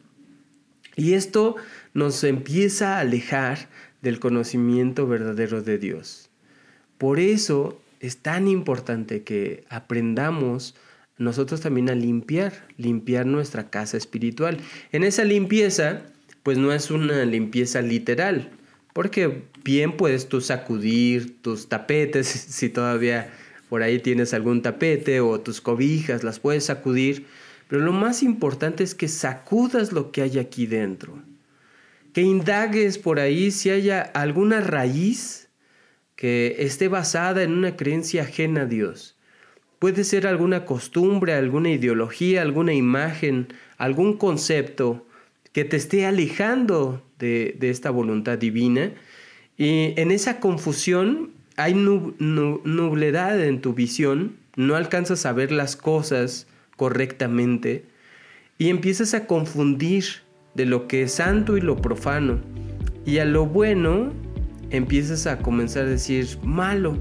Y 0.97 1.15
esto 1.15 1.57
nos 1.93 2.23
empieza 2.25 2.97
a 2.97 3.01
alejar 3.01 3.69
del 4.03 4.21
conocimiento 4.21 5.07
verdadero 5.07 5.63
de 5.63 5.79
Dios. 5.79 6.31
Por 6.99 7.19
eso 7.19 7.81
es 8.01 8.19
tan 8.19 8.49
importante 8.49 9.23
que 9.23 9.65
aprendamos 9.69 10.75
nosotros 11.17 11.61
también 11.61 11.91
a 11.91 11.95
limpiar, 11.95 12.67
limpiar 12.77 13.27
nuestra 13.27 13.71
casa 13.71 13.97
espiritual. 13.97 14.59
En 14.93 15.05
esa 15.05 15.25
limpieza, 15.25 16.03
pues 16.43 16.59
no 16.59 16.73
es 16.73 16.91
una 16.91 17.25
limpieza 17.25 17.83
literal, 17.83 18.51
porque 18.95 19.43
bien 19.63 19.97
puedes 19.97 20.29
tú 20.29 20.41
sacudir 20.41 21.43
tus 21.43 21.69
tapetes, 21.69 22.27
si 22.29 22.71
todavía 22.71 23.31
por 23.69 23.83
ahí 23.83 23.99
tienes 23.99 24.33
algún 24.33 24.63
tapete 24.63 25.21
o 25.21 25.41
tus 25.41 25.61
cobijas, 25.61 26.25
las 26.25 26.39
puedes 26.39 26.65
sacudir, 26.65 27.27
pero 27.69 27.83
lo 27.83 27.93
más 27.93 28.23
importante 28.23 28.85
es 28.85 28.95
que 28.95 29.09
sacudas 29.09 29.93
lo 29.93 30.13
que 30.13 30.23
hay 30.23 30.39
aquí 30.39 30.67
dentro, 30.67 31.19
que 32.13 32.23
indagues 32.23 32.97
por 32.99 33.19
ahí 33.19 33.51
si 33.51 33.71
haya 33.71 34.01
alguna 34.01 34.61
raíz 34.61 35.49
que 36.15 36.57
esté 36.61 36.87
basada 36.87 37.43
en 37.43 37.53
una 37.53 37.77
creencia 37.77 38.23
ajena 38.23 38.63
a 38.63 38.67
Dios. 38.67 39.17
Puede 39.81 40.05
ser 40.05 40.27
alguna 40.29 40.65
costumbre, 40.65 41.35
alguna 41.35 41.71
ideología, 41.71 42.43
alguna 42.43 42.73
imagen, 42.73 43.49
algún 43.77 44.17
concepto 44.17 45.04
que 45.55 45.65
te 45.65 45.77
esté 45.77 46.05
alejando 46.05 47.01
de, 47.19 47.57
esta 47.61 47.91
voluntad 47.91 48.37
divina. 48.37 48.93
Y 49.57 49.95
en 49.99 50.11
esa 50.11 50.41
confusión 50.41 51.31
hay 51.57 51.75
nubledad 51.75 53.43
en 53.43 53.61
tu 53.61 53.73
visión, 53.73 54.37
no 54.57 54.75
alcanzas 54.75 55.25
a 55.25 55.33
ver 55.33 55.53
las 55.53 55.77
cosas 55.77 56.49
correctamente 56.77 57.85
y 58.59 58.69
empiezas 58.69 59.15
a 59.15 59.27
confundir 59.27 60.05
de 60.55 60.67
lo 60.67 60.89
que 60.89 61.05
es 61.05 61.13
santo 61.13 61.57
y 61.57 61.61
lo 61.61 61.77
profano. 61.77 62.41
Y 63.07 63.19
a 63.19 63.25
lo 63.25 63.47
bueno 63.47 64.13
empiezas 64.71 65.29
a 65.29 65.39
comenzar 65.39 65.85
a 65.85 65.91
decir 65.91 66.27
malo. 66.43 66.99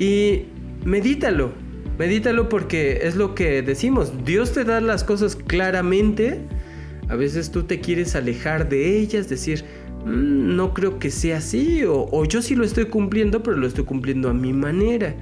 Y 0.00 0.46
medítalo, 0.84 1.52
medítalo 1.98 2.48
porque 2.48 3.00
es 3.02 3.14
lo 3.14 3.36
que 3.36 3.62
decimos. 3.62 4.12
Dios 4.24 4.52
te 4.52 4.64
da 4.64 4.80
las 4.80 5.04
cosas 5.04 5.36
claramente. 5.36 6.40
A 7.08 7.16
veces 7.16 7.50
tú 7.50 7.64
te 7.64 7.80
quieres 7.80 8.16
alejar 8.16 8.68
de 8.68 8.98
ellas, 8.98 9.28
decir, 9.28 9.64
mm, 10.04 10.56
no 10.56 10.74
creo 10.74 10.98
que 10.98 11.10
sea 11.10 11.38
así, 11.38 11.82
o, 11.86 12.24
yo 12.24 12.42
sí 12.42 12.54
lo 12.54 12.64
estoy 12.64 12.86
cumpliendo, 12.86 13.42
pero 13.42 13.56
lo 13.56 13.66
estoy 13.66 13.84
cumpliendo 13.84 14.28
a 14.28 14.34
mi 14.34 14.52
manera 14.52 15.14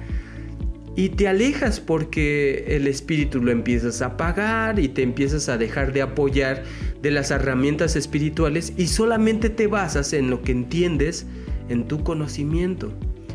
y 0.95 1.09
te 1.09 1.27
alejas 1.27 1.81
porque 1.81 2.63
el 2.69 2.87
espíritu 2.87 3.41
lo 3.41 3.51
empiezas 3.51 4.01
a 4.01 4.07
apagar 4.07 4.79
y 4.79 4.87
te 4.87 5.01
empiezas 5.01 5.49
a 5.49 5.57
dejar 5.57 5.91
de 5.91 6.01
apoyar 6.01 6.63
de 7.01 7.11
las 7.11 7.31
herramientas 7.31 7.97
espirituales 7.97 8.73
y 8.77 8.87
solamente 8.87 9.49
te 9.49 9.67
basas 9.67 10.13
en 10.13 10.29
lo 10.29 10.41
que 10.41 10.53
entiendes 10.53 11.27
en 11.67 11.87
tu 11.87 12.03
conocimiento, 12.03 12.93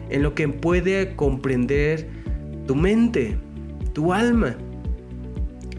en 0.08 0.22
lo 0.22 0.34
que 0.34 0.48
puede 0.48 1.14
comprender 1.16 2.08
tu 2.66 2.74
mente, 2.74 3.36
tu 3.92 4.14
alma. 4.14 4.56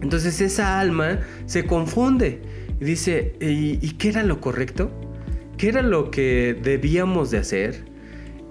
Entonces 0.00 0.40
esa 0.40 0.78
alma 0.78 1.20
se 1.46 1.64
confunde 1.64 2.42
y 2.82 2.84
dice, 2.84 3.36
¿y, 3.40 3.92
qué 3.92 4.08
era 4.08 4.24
lo 4.24 4.40
correcto? 4.40 4.90
¿Qué 5.56 5.68
era 5.68 5.82
lo 5.82 6.10
que 6.10 6.58
debíamos 6.64 7.30
de 7.30 7.38
hacer? 7.38 7.84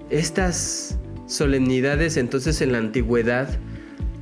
Estas 0.10 0.98
solemnidades 1.28 2.16
entonces 2.16 2.62
en 2.62 2.72
la 2.72 2.78
antigüedad 2.78 3.50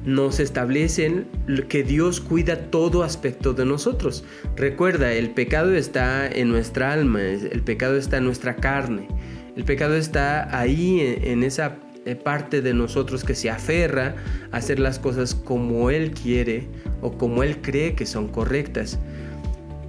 nos 0.05 0.39
establecen 0.39 1.27
que 1.67 1.83
Dios 1.83 2.21
cuida 2.21 2.71
todo 2.71 3.03
aspecto 3.03 3.53
de 3.53 3.65
nosotros. 3.65 4.25
Recuerda, 4.55 5.13
el 5.13 5.29
pecado 5.29 5.75
está 5.75 6.27
en 6.27 6.49
nuestra 6.49 6.91
alma, 6.91 7.21
el 7.21 7.61
pecado 7.61 7.95
está 7.95 8.17
en 8.17 8.23
nuestra 8.23 8.55
carne, 8.55 9.07
el 9.55 9.63
pecado 9.63 9.95
está 9.95 10.57
ahí 10.57 11.19
en, 11.21 11.43
esa 11.43 11.77
eh, 12.05 12.15
parte 12.15 12.63
de 12.63 12.73
nosotros 12.73 13.23
que 13.23 13.35
se 13.35 13.51
aferra 13.51 14.15
a 14.51 14.57
hacer 14.57 14.79
las 14.79 14.97
cosas 14.97 15.35
como 15.35 15.91
Él 15.91 16.09
quiere 16.09 16.67
o 16.99 17.15
como 17.15 17.43
Él 17.43 17.61
cree 17.61 17.93
que 17.93 18.07
son 18.07 18.27
correctas. 18.27 18.97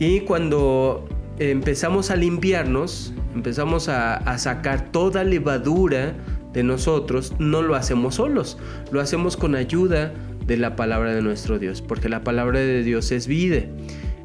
Y 0.01 0.21
cuando 0.21 1.07
empezamos 1.39 2.11
a 2.11 2.17
limpiarnos, 2.17 3.13
empezamos 3.35 3.91
a, 3.91 4.39
sacar 4.39 4.91
toda 4.91 5.25
levadura 5.25 6.15
de 6.55 6.65
nosotros, 6.65 7.35
no 7.39 7.61
lo 7.61 7.75
hacemos 7.75 8.15
solos, 8.15 8.57
lo 8.91 9.03
hacemos 9.03 9.37
con 9.37 9.55
ayuda 9.55 10.15
de 10.47 10.57
la 10.57 10.75
palabra 10.75 11.15
de 11.15 11.21
nuestro 11.21 11.59
Dios, 11.59 11.83
porque 11.83 12.09
la 12.09 12.25
palabra 12.25 12.61
de 12.61 12.83
Dios 12.83 13.13
es 13.13 13.27
vida. 13.27 13.63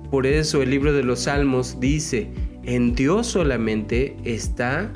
Por 0.09 0.25
eso 0.25 0.61
el 0.61 0.69
libro 0.69 0.93
de 0.93 1.03
los 1.03 1.23
Salmos 1.23 1.77
dice, 1.81 2.29
en 2.63 2.95
Dios 2.95 3.27
solamente 3.27 4.15
está 4.23 4.93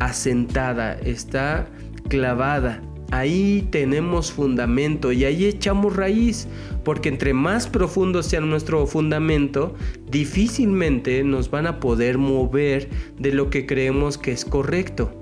asentada, 0.00 0.94
está 0.94 1.68
clavada. 2.08 2.82
Ahí 3.12 3.68
tenemos 3.70 4.32
fundamento 4.32 5.12
y 5.12 5.24
ahí 5.24 5.44
echamos 5.44 5.94
raíz, 5.94 6.48
porque 6.86 7.10
entre 7.10 7.34
más 7.34 7.66
profundo 7.66 8.22
sea 8.22 8.40
nuestro 8.40 8.86
fundamento, 8.86 9.74
difícilmente 10.10 11.22
nos 11.22 11.50
van 11.50 11.66
a 11.66 11.80
poder 11.80 12.16
mover 12.16 12.88
de 13.18 13.32
lo 13.32 13.50
que 13.50 13.66
creemos 13.66 14.16
que 14.16 14.32
es 14.32 14.46
correcto 14.46 15.12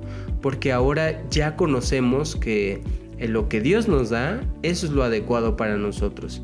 porque 0.45 0.73
ahora 0.73 1.23
ya 1.31 1.57
conocemos 1.57 2.37
que 2.37 2.83
en 3.17 3.33
lo 3.33 3.49
que 3.49 3.63
Dios 3.63 3.89
nos 3.89 4.11
da, 4.11 4.43
eso 4.63 4.85
es 4.85 4.93
lo 4.93 5.03
adecuado 5.03 5.57
para 5.57 5.79
nosotros. 5.79 6.43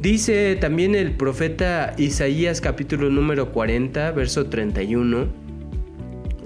Dice 0.00 0.56
también 0.58 0.94
el 0.94 1.12
profeta 1.12 1.92
Isaías 1.98 2.62
capítulo 2.62 3.10
número 3.10 3.52
40, 3.52 4.12
verso 4.12 4.46
31, 4.46 5.26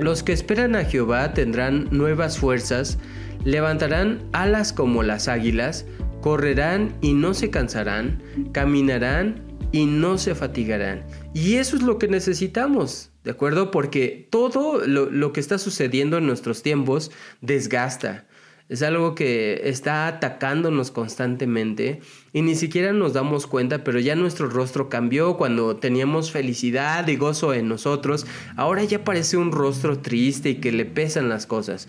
Los 0.01 0.25
que 0.25 0.33
esperan 0.33 0.75
a 0.75 0.83
Jehová 0.83 1.35
tendrán 1.35 1.87
nuevas 1.93 2.37
fuerzas, 2.37 2.99
levantarán 3.45 4.19
alas 4.33 4.73
como 4.73 5.05
las 5.05 5.29
águilas, 5.29 5.87
correrán 6.21 6.97
y 7.01 7.15
no 7.15 7.35
se 7.35 7.51
cansarán, 7.51 8.23
caminarán 8.53 9.43
y 9.73 9.87
no 9.87 10.19
se 10.19 10.35
fatigarán. 10.35 11.05
Y 11.35 11.57
eso 11.57 11.77
es 11.77 11.83
lo 11.83 11.99
que 11.99 12.09
necesitamos. 12.09 13.11
¿De 13.25 13.31
acuerdo? 13.31 13.71
Porque 13.71 14.29
todo 14.31 14.87
lo, 14.87 15.33
que 15.33 15.41
está 15.41 15.59
sucediendo 15.59 16.17
en 16.19 16.27
nuestros 16.27 16.63
tiempos 16.63 17.11
desgasta. 17.43 18.27
Es 18.71 18.83
algo 18.83 19.17
que 19.17 19.63
está 19.65 20.07
atacándonos 20.07 20.93
constantemente 20.93 22.01
y 22.33 22.43
ni 22.43 22.55
siquiera 22.55 22.93
nos 22.93 23.13
damos 23.13 23.49
cuenta, 23.49 23.83
pero 23.83 23.99
ya 23.99 24.15
nuestro 24.15 24.49
rostro 24.49 24.89
cambió 24.89 25.37
cuando 25.37 25.77
teníamos 25.77 26.31
felicidad 26.31 27.07
y 27.09 27.17
gozo 27.17 27.53
en 27.53 27.69
nosotros. 27.69 28.27
Ahora 28.57 28.85
ya 28.85 29.03
parece 29.03 29.37
un 29.37 29.51
rostro 29.51 29.99
triste 29.99 30.51
y 30.51 30.55
que 30.57 30.71
le 30.71 30.85
pesan 30.85 31.29
las 31.29 31.47
cosas. 31.47 31.89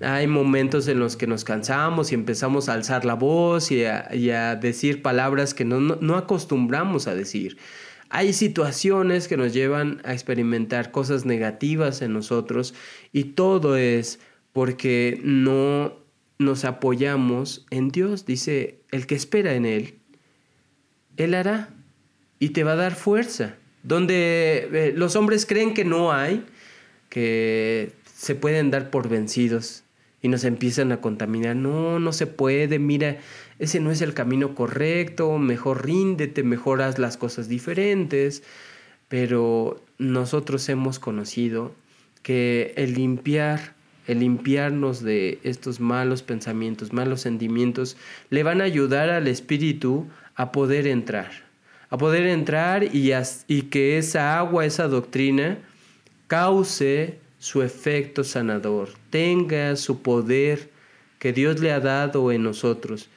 Hay 0.00 0.26
momentos 0.26 0.86
en 0.88 1.00
los 1.00 1.16
que 1.16 1.26
nos 1.26 1.44
cansamos 1.44 2.12
y 2.12 2.14
empezamos 2.14 2.68
a 2.68 2.74
alzar 2.74 3.04
la 3.04 3.14
voz 3.14 3.72
y 3.72 3.84
a, 3.84 4.56
decir 4.56 5.02
palabras 5.02 5.54
que 5.54 5.64
no 5.64 6.16
acostumbramos 6.16 7.08
a 7.08 7.14
decir. 7.14 7.58
Hay 8.10 8.32
situaciones 8.32 9.28
que 9.28 9.36
nos 9.36 9.52
llevan 9.52 10.00
a 10.04 10.12
experimentar 10.14 10.90
cosas 10.90 11.26
negativas 11.26 12.00
en 12.00 12.14
nosotros 12.14 12.74
y 13.12 13.24
todo 13.24 13.76
es 13.76 14.18
porque 14.52 15.20
no 15.22 15.94
nos 16.38 16.64
apoyamos 16.64 17.66
en 17.70 17.90
Dios. 17.90 18.24
Dice, 18.24 18.80
el 18.90 19.06
que 19.06 19.14
espera 19.14 19.54
en 19.54 19.66
Él, 19.66 19.98
Él 21.16 21.34
hará 21.34 21.68
y 22.38 22.50
te 22.50 22.64
va 22.64 22.72
a 22.72 22.76
dar 22.76 22.94
fuerza. 22.94 23.56
Donde 23.82 24.68
eh, 24.72 24.92
los 24.96 25.14
hombres 25.14 25.44
creen 25.44 25.74
que 25.74 25.84
no 25.84 26.12
hay, 26.12 26.44
que 27.10 27.92
se 28.14 28.34
pueden 28.34 28.70
dar 28.70 28.90
por 28.90 29.08
vencidos 29.08 29.84
y 30.22 30.28
nos 30.28 30.44
empiezan 30.44 30.92
a 30.92 31.00
contaminar. 31.00 31.56
No, 31.56 31.98
no 31.98 32.12
se 32.12 32.26
puede, 32.26 32.78
mira, 32.78 33.18
ese 33.58 33.80
no 33.80 33.90
es 33.90 34.02
el 34.02 34.14
camino 34.14 34.54
correcto, 34.54 35.38
mejor 35.38 35.84
ríndete, 35.84 36.42
mejor 36.42 36.82
haz 36.82 36.98
las 36.98 37.16
cosas 37.16 37.48
diferentes. 37.48 38.42
Pero 39.08 39.82
nosotros 39.98 40.68
hemos 40.68 40.98
conocido 40.98 41.72
que 42.22 42.74
el 42.76 42.94
limpiar 42.94 43.78
el 44.08 44.20
limpiarnos 44.20 45.02
de 45.02 45.38
estos 45.44 45.80
malos 45.80 46.22
pensamientos, 46.22 46.94
malos 46.94 47.20
sentimientos, 47.20 47.96
le 48.30 48.42
van 48.42 48.62
a 48.62 48.64
ayudar 48.64 49.10
al 49.10 49.28
espíritu 49.28 50.06
a 50.34 50.50
poder 50.50 50.86
entrar, 50.86 51.30
a 51.90 51.98
poder 51.98 52.26
entrar 52.26 52.84
y, 52.84 53.12
y 53.48 53.62
que 53.62 53.98
esa 53.98 54.38
agua, 54.38 54.64
esa 54.64 54.88
doctrina, 54.88 55.58
cause 56.26 57.18
su 57.38 57.62
efecto 57.62 58.24
sanador, 58.24 58.90
tenga 59.10 59.76
su 59.76 60.02
poder 60.02 60.70
que 61.18 61.32
Dios 61.32 61.60
le 61.60 61.72
ha 61.72 61.80
dado 61.80 62.32
en 62.32 62.42
nosotros. 62.42 63.08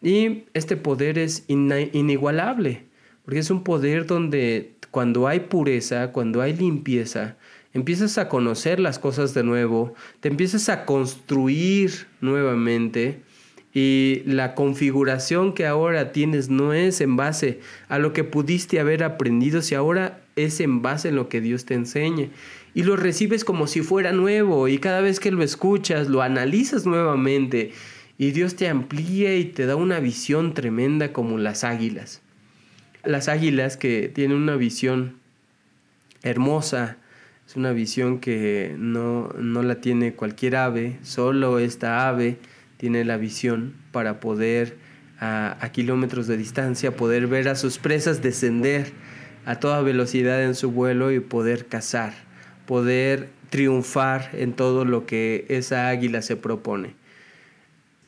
Y 0.00 0.44
este 0.54 0.76
poder 0.76 1.18
es 1.18 1.44
inigualable, 1.48 2.84
porque 3.24 3.40
es 3.40 3.50
un 3.50 3.62
poder 3.62 4.06
donde 4.06 4.72
cuando 4.90 5.28
hay 5.28 5.40
pureza, 5.40 6.12
cuando 6.12 6.42
hay 6.42 6.54
limpieza, 6.54 7.36
empiezas 7.72 8.18
a 8.18 8.28
conocer 8.28 8.80
las 8.80 8.98
cosas 8.98 9.32
de 9.32 9.44
nuevo, 9.44 9.94
te 10.20 10.28
empiezas 10.28 10.68
a 10.68 10.84
construir 10.84 12.06
nuevamente 12.20 13.20
y 13.72 14.22
la 14.26 14.54
configuración 14.54 15.54
que 15.54 15.66
ahora 15.66 16.12
tienes 16.12 16.50
no 16.50 16.74
es 16.74 17.00
en 17.00 17.16
base 17.16 17.60
a 17.88 17.98
lo 17.98 18.12
que 18.12 18.24
pudiste 18.24 18.80
haber 18.80 19.02
aprendido, 19.02 19.62
si 19.62 19.74
ahora 19.74 20.21
es 20.36 20.60
en 20.60 20.82
base 20.82 21.08
en 21.08 21.16
lo 21.16 21.28
que 21.28 21.40
Dios 21.40 21.64
te 21.64 21.74
enseñe. 21.74 22.30
Y 22.74 22.84
lo 22.84 22.96
recibes 22.96 23.44
como 23.44 23.66
si 23.66 23.82
fuera 23.82 24.12
nuevo 24.12 24.68
y 24.68 24.78
cada 24.78 25.00
vez 25.00 25.20
que 25.20 25.30
lo 25.30 25.42
escuchas, 25.42 26.08
lo 26.08 26.22
analizas 26.22 26.86
nuevamente 26.86 27.72
y 28.18 28.30
Dios 28.30 28.56
te 28.56 28.68
amplía 28.68 29.36
y 29.36 29.44
te 29.44 29.66
da 29.66 29.76
una 29.76 30.00
visión 30.00 30.54
tremenda 30.54 31.12
como 31.12 31.38
las 31.38 31.64
águilas. 31.64 32.22
Las 33.04 33.28
águilas 33.28 33.76
que 33.76 34.08
tienen 34.08 34.36
una 34.36 34.56
visión 34.56 35.16
hermosa, 36.22 36.98
es 37.46 37.56
una 37.56 37.72
visión 37.72 38.20
que 38.20 38.74
no, 38.78 39.32
la 39.36 39.80
tiene 39.80 40.14
cualquier 40.14 40.56
ave, 40.56 40.98
solo 41.02 41.58
esta 41.58 42.08
ave 42.08 42.38
tiene 42.76 43.04
la 43.04 43.16
visión 43.16 43.74
para 43.90 44.20
poder 44.20 44.76
a, 45.18 45.56
a, 45.60 45.72
kilómetros 45.72 46.26
de 46.26 46.36
distancia, 46.36 46.96
poder 46.96 47.26
ver 47.26 47.48
a 47.48 47.56
sus 47.56 47.78
presas 47.78 48.22
descender 48.22 48.92
a 49.44 49.56
toda 49.60 49.82
velocidad 49.82 50.42
en 50.44 50.54
su 50.54 50.70
vuelo 50.70 51.12
y 51.12 51.20
poder 51.20 51.66
cazar, 51.66 52.14
poder 52.66 53.28
triunfar 53.50 54.30
en 54.32 54.54
todo 54.54 54.84
lo 54.84 55.06
que 55.06 55.44
esa 55.48 55.88
águila 55.88 56.22
se 56.22 56.36
propone. 56.36 56.94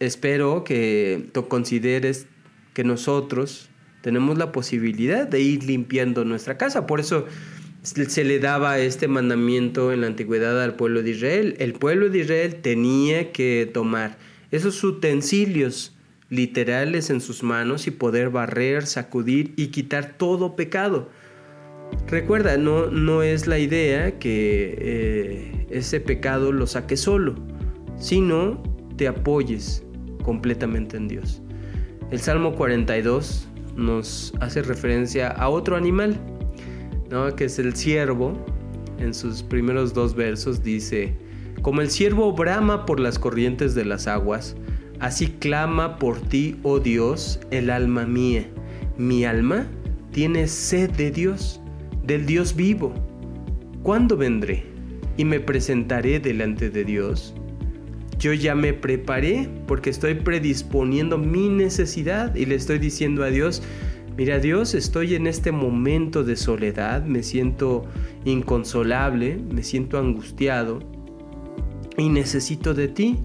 Espero 0.00 0.64
que 0.64 1.28
tú 1.32 1.48
consideres 1.48 2.26
que 2.72 2.84
nosotros 2.84 3.68
tenemos 4.02 4.36
la 4.38 4.52
posibilidad 4.52 5.26
de 5.26 5.40
ir 5.40 5.64
limpiando 5.64 6.24
nuestra 6.24 6.58
casa, 6.58 6.86
por 6.86 7.00
eso 7.00 7.26
se 7.82 8.24
le 8.24 8.38
daba 8.38 8.78
este 8.78 9.08
mandamiento 9.08 9.92
en 9.92 10.00
la 10.00 10.06
antigüedad 10.06 10.62
al 10.62 10.74
pueblo 10.74 11.02
de 11.02 11.10
Israel. 11.10 11.56
El 11.58 11.74
pueblo 11.74 12.08
de 12.08 12.20
Israel 12.20 12.56
tenía 12.62 13.30
que 13.32 13.70
tomar 13.72 14.16
esos 14.50 14.82
utensilios 14.82 15.94
literales 16.30 17.10
en 17.10 17.20
sus 17.20 17.42
manos 17.42 17.86
y 17.86 17.90
poder 17.90 18.30
barrer, 18.30 18.86
sacudir 18.86 19.52
y 19.56 19.68
quitar 19.68 20.16
todo 20.16 20.56
pecado. 20.56 21.10
Recuerda, 22.06 22.56
no, 22.56 22.86
no 22.86 23.22
es 23.22 23.46
la 23.46 23.58
idea 23.58 24.18
que 24.18 24.76
eh, 24.78 25.66
ese 25.70 26.00
pecado 26.00 26.52
lo 26.52 26.66
saque 26.66 26.96
solo, 26.96 27.34
sino 27.96 28.62
te 28.96 29.08
apoyes 29.08 29.84
completamente 30.22 30.96
en 30.96 31.08
Dios. 31.08 31.42
El 32.10 32.20
Salmo 32.20 32.54
42 32.54 33.48
nos 33.76 34.32
hace 34.40 34.62
referencia 34.62 35.28
a 35.28 35.48
otro 35.48 35.76
animal, 35.76 36.16
que 37.36 37.44
es 37.44 37.58
el 37.58 37.76
siervo, 37.76 38.36
en 38.98 39.14
sus 39.14 39.42
primeros 39.42 39.94
dos 39.94 40.14
versos 40.14 40.62
dice, 40.62 41.14
como 41.62 41.80
el 41.80 41.90
siervo 41.90 42.32
brama 42.32 42.86
por 42.86 42.98
las 43.00 43.18
corrientes 43.18 43.74
de 43.74 43.84
las 43.84 44.06
aguas, 44.06 44.56
así 45.00 45.28
clama 45.28 45.98
por 45.98 46.20
ti, 46.20 46.56
oh 46.62 46.80
Dios, 46.80 47.40
el 47.50 47.70
alma 47.70 48.04
mía. 48.04 48.48
Mi 48.98 49.24
alma 49.24 49.66
tiene 50.12 50.48
sed 50.48 50.90
de 50.90 51.10
Dios, 51.10 51.60
del 52.06 52.26
Dios 52.26 52.54
vivo. 52.54 52.92
¿Cuándo 53.82 54.16
vendré 54.16 54.64
y 55.16 55.24
me 55.24 55.40
presentaré 55.40 56.20
delante 56.20 56.70
de 56.70 56.84
Dios? 56.84 57.34
Yo 58.18 58.32
ya 58.32 58.54
me 58.54 58.72
preparé 58.72 59.48
porque 59.66 59.90
estoy 59.90 60.14
predisponiendo 60.14 61.18
mi 61.18 61.48
necesidad 61.48 62.34
y 62.34 62.46
le 62.46 62.54
estoy 62.54 62.78
diciendo 62.78 63.24
a 63.24 63.28
Dios, 63.28 63.62
Mira 64.16 64.38
Dios, 64.38 64.74
estoy 64.74 65.16
en 65.16 65.26
este 65.26 65.50
momento 65.50 66.22
de 66.22 66.36
soledad, 66.36 67.04
me 67.04 67.24
siento 67.24 67.84
inconsolable, 68.24 69.38
me 69.52 69.64
siento 69.64 69.98
angustiado 69.98 70.78
y 71.98 72.08
necesito 72.08 72.74
de 72.74 72.86
ti. 72.86 73.18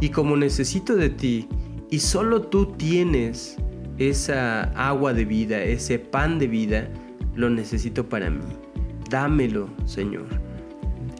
Y 0.00 0.10
como 0.10 0.36
necesito 0.36 0.94
de 0.94 1.10
ti 1.10 1.48
y 1.90 1.98
solo 1.98 2.42
tú 2.42 2.66
tienes 2.76 3.56
esa 3.98 4.62
agua 4.74 5.14
de 5.14 5.24
vida, 5.24 5.64
ese 5.64 5.98
pan 5.98 6.38
de 6.38 6.46
vida, 6.46 6.90
lo 7.36 7.50
necesito 7.50 8.08
para 8.08 8.30
mí. 8.30 8.44
Dámelo, 9.10 9.68
Señor. 9.84 10.26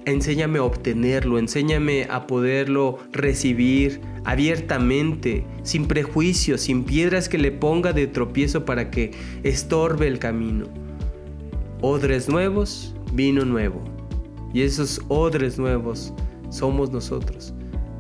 Enséñame 0.07 0.59
a 0.59 0.65
obtenerlo, 0.65 1.39
enséñame 1.39 2.07
a 2.11 2.27
poderlo 2.27 2.99
recibir, 3.13 4.01
abiertamente, 4.25 5.45
sin 5.63 5.87
prejuicios, 5.87 6.63
sin 6.63 6.85
piedras 6.85 7.29
que 7.29 7.39
le 7.39 7.53
ponga 7.53 7.93
de 7.93 8.07
tropiezo 8.07 8.65
para 8.65 8.91
que 8.91 9.13
estorbe 9.43 10.07
el 10.07 10.19
camino. 10.19 10.67
Odres 11.81 12.29
nuevos, 12.29 12.95
vino 13.13 13.45
nuevo. 13.45 13.83
Y 14.53 14.63
esos 14.63 15.01
odres 15.09 15.59
nuevos 15.59 16.15
somos 16.51 16.91
nosotros. 16.91 17.53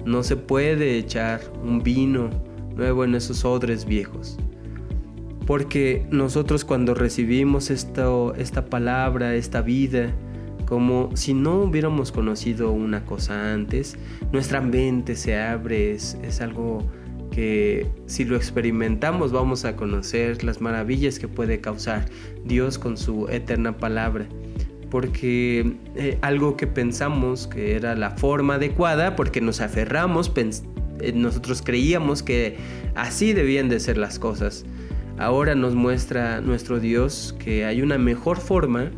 No 0.04 0.22
se 0.22 0.36
puede 0.36 0.98
echar 0.98 1.40
un 1.62 1.82
vino 1.82 2.30
nuevo 2.76 3.04
en 3.04 3.14
esos 3.14 3.44
odres 3.44 3.84
viejos. 3.84 4.38
Porque 5.46 6.06
nosotros 6.10 6.64
cuando 6.64 6.94
recibimos 6.94 7.70
esto, 7.70 8.34
esta 8.34 8.66
palabra, 8.66 9.36
esta 9.36 9.62
vida, 9.62 10.12
como 10.66 11.10
si 11.14 11.32
no 11.32 11.62
hubiéramos 11.62 12.12
conocido 12.12 12.72
una 12.72 13.04
cosa 13.04 13.54
antes. 13.54 13.96
Nuestra 14.32 14.60
mente 14.60 15.14
se 15.14 15.38
abre, 15.38 15.92
es, 15.92 16.40
algo 16.40 16.84
que 17.30 17.86
si 18.06 18.24
lo 18.24 18.36
experimentamos 18.36 19.30
vamos 19.32 19.64
a 19.64 19.76
conocer 19.76 20.42
las 20.42 20.60
maravillas 20.60 21.18
que 21.18 21.28
puede 21.28 21.60
causar 21.60 22.06
Dios 22.44 22.78
con 22.78 22.96
su 22.96 23.28
eterna 23.28 23.78
palabra. 23.78 24.26
Porque 24.90 25.76
eh, 25.94 26.18
algo 26.22 26.56
que 26.56 26.66
pensamos 26.66 27.46
que 27.46 27.76
era 27.76 27.94
la 27.94 28.10
forma 28.10 28.54
adecuada, 28.54 29.16
porque 29.16 29.40
nos 29.40 29.60
aferramos, 29.60 30.32
eh, 30.36 31.12
nosotros 31.12 31.62
creíamos 31.62 32.22
que 32.22 32.56
así 32.94 33.32
debían 33.32 33.68
de 33.68 33.80
ser 33.80 33.98
las 33.98 34.18
cosas. 34.18 34.64
Ahora 35.18 35.54
nos 35.54 35.74
muestra 35.74 36.40
nuestro 36.40 36.78
Dios 36.78 37.34
que 37.38 37.64
hay 37.64 37.80
una 37.80 37.96
mejor 37.96 38.38
forma 38.38 38.90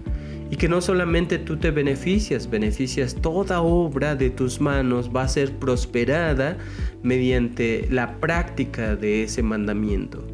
y 0.51 0.57
que 0.57 0.69
no 0.69 0.81
solamente 0.81 1.39
tú 1.39 1.59
te 1.59 1.71
beneficias, 1.71 2.51
beneficias 2.51 3.15
toda 3.15 3.61
obra 3.61 4.17
de 4.17 4.31
tus 4.31 4.61
manos 4.61 5.11
va 5.15 5.23
a 5.23 5.29
ser 5.29 5.53
prosperada 5.57 6.59
mediante 7.03 7.87
la 7.91 8.19
práctica 8.19 8.97
de 8.97 9.23
ese 9.23 9.43
mandamiento. 9.43 10.27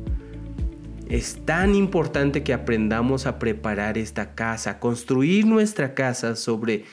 Es 1.09 1.45
tan 1.45 1.75
importante 1.75 2.43
que 2.43 2.55
aprendamos 2.55 3.27
a 3.27 3.39
preparar 3.39 3.99
esta 3.99 4.35
casa, 4.35 4.79
construir 4.79 5.47
nuestra 5.47 5.95
casa 5.95 6.35
sobre 6.35 6.85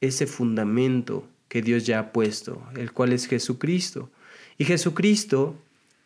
ese 0.00 0.26
fundamento 0.26 1.28
que 1.48 1.62
Dios 1.62 1.86
ya 1.86 1.98
ha 2.00 2.12
puesto, 2.12 2.62
el 2.76 2.92
cual 2.92 3.12
es 3.12 3.26
Jesucristo. 3.26 4.10
Y 4.58 4.64
Jesucristo 4.64 5.56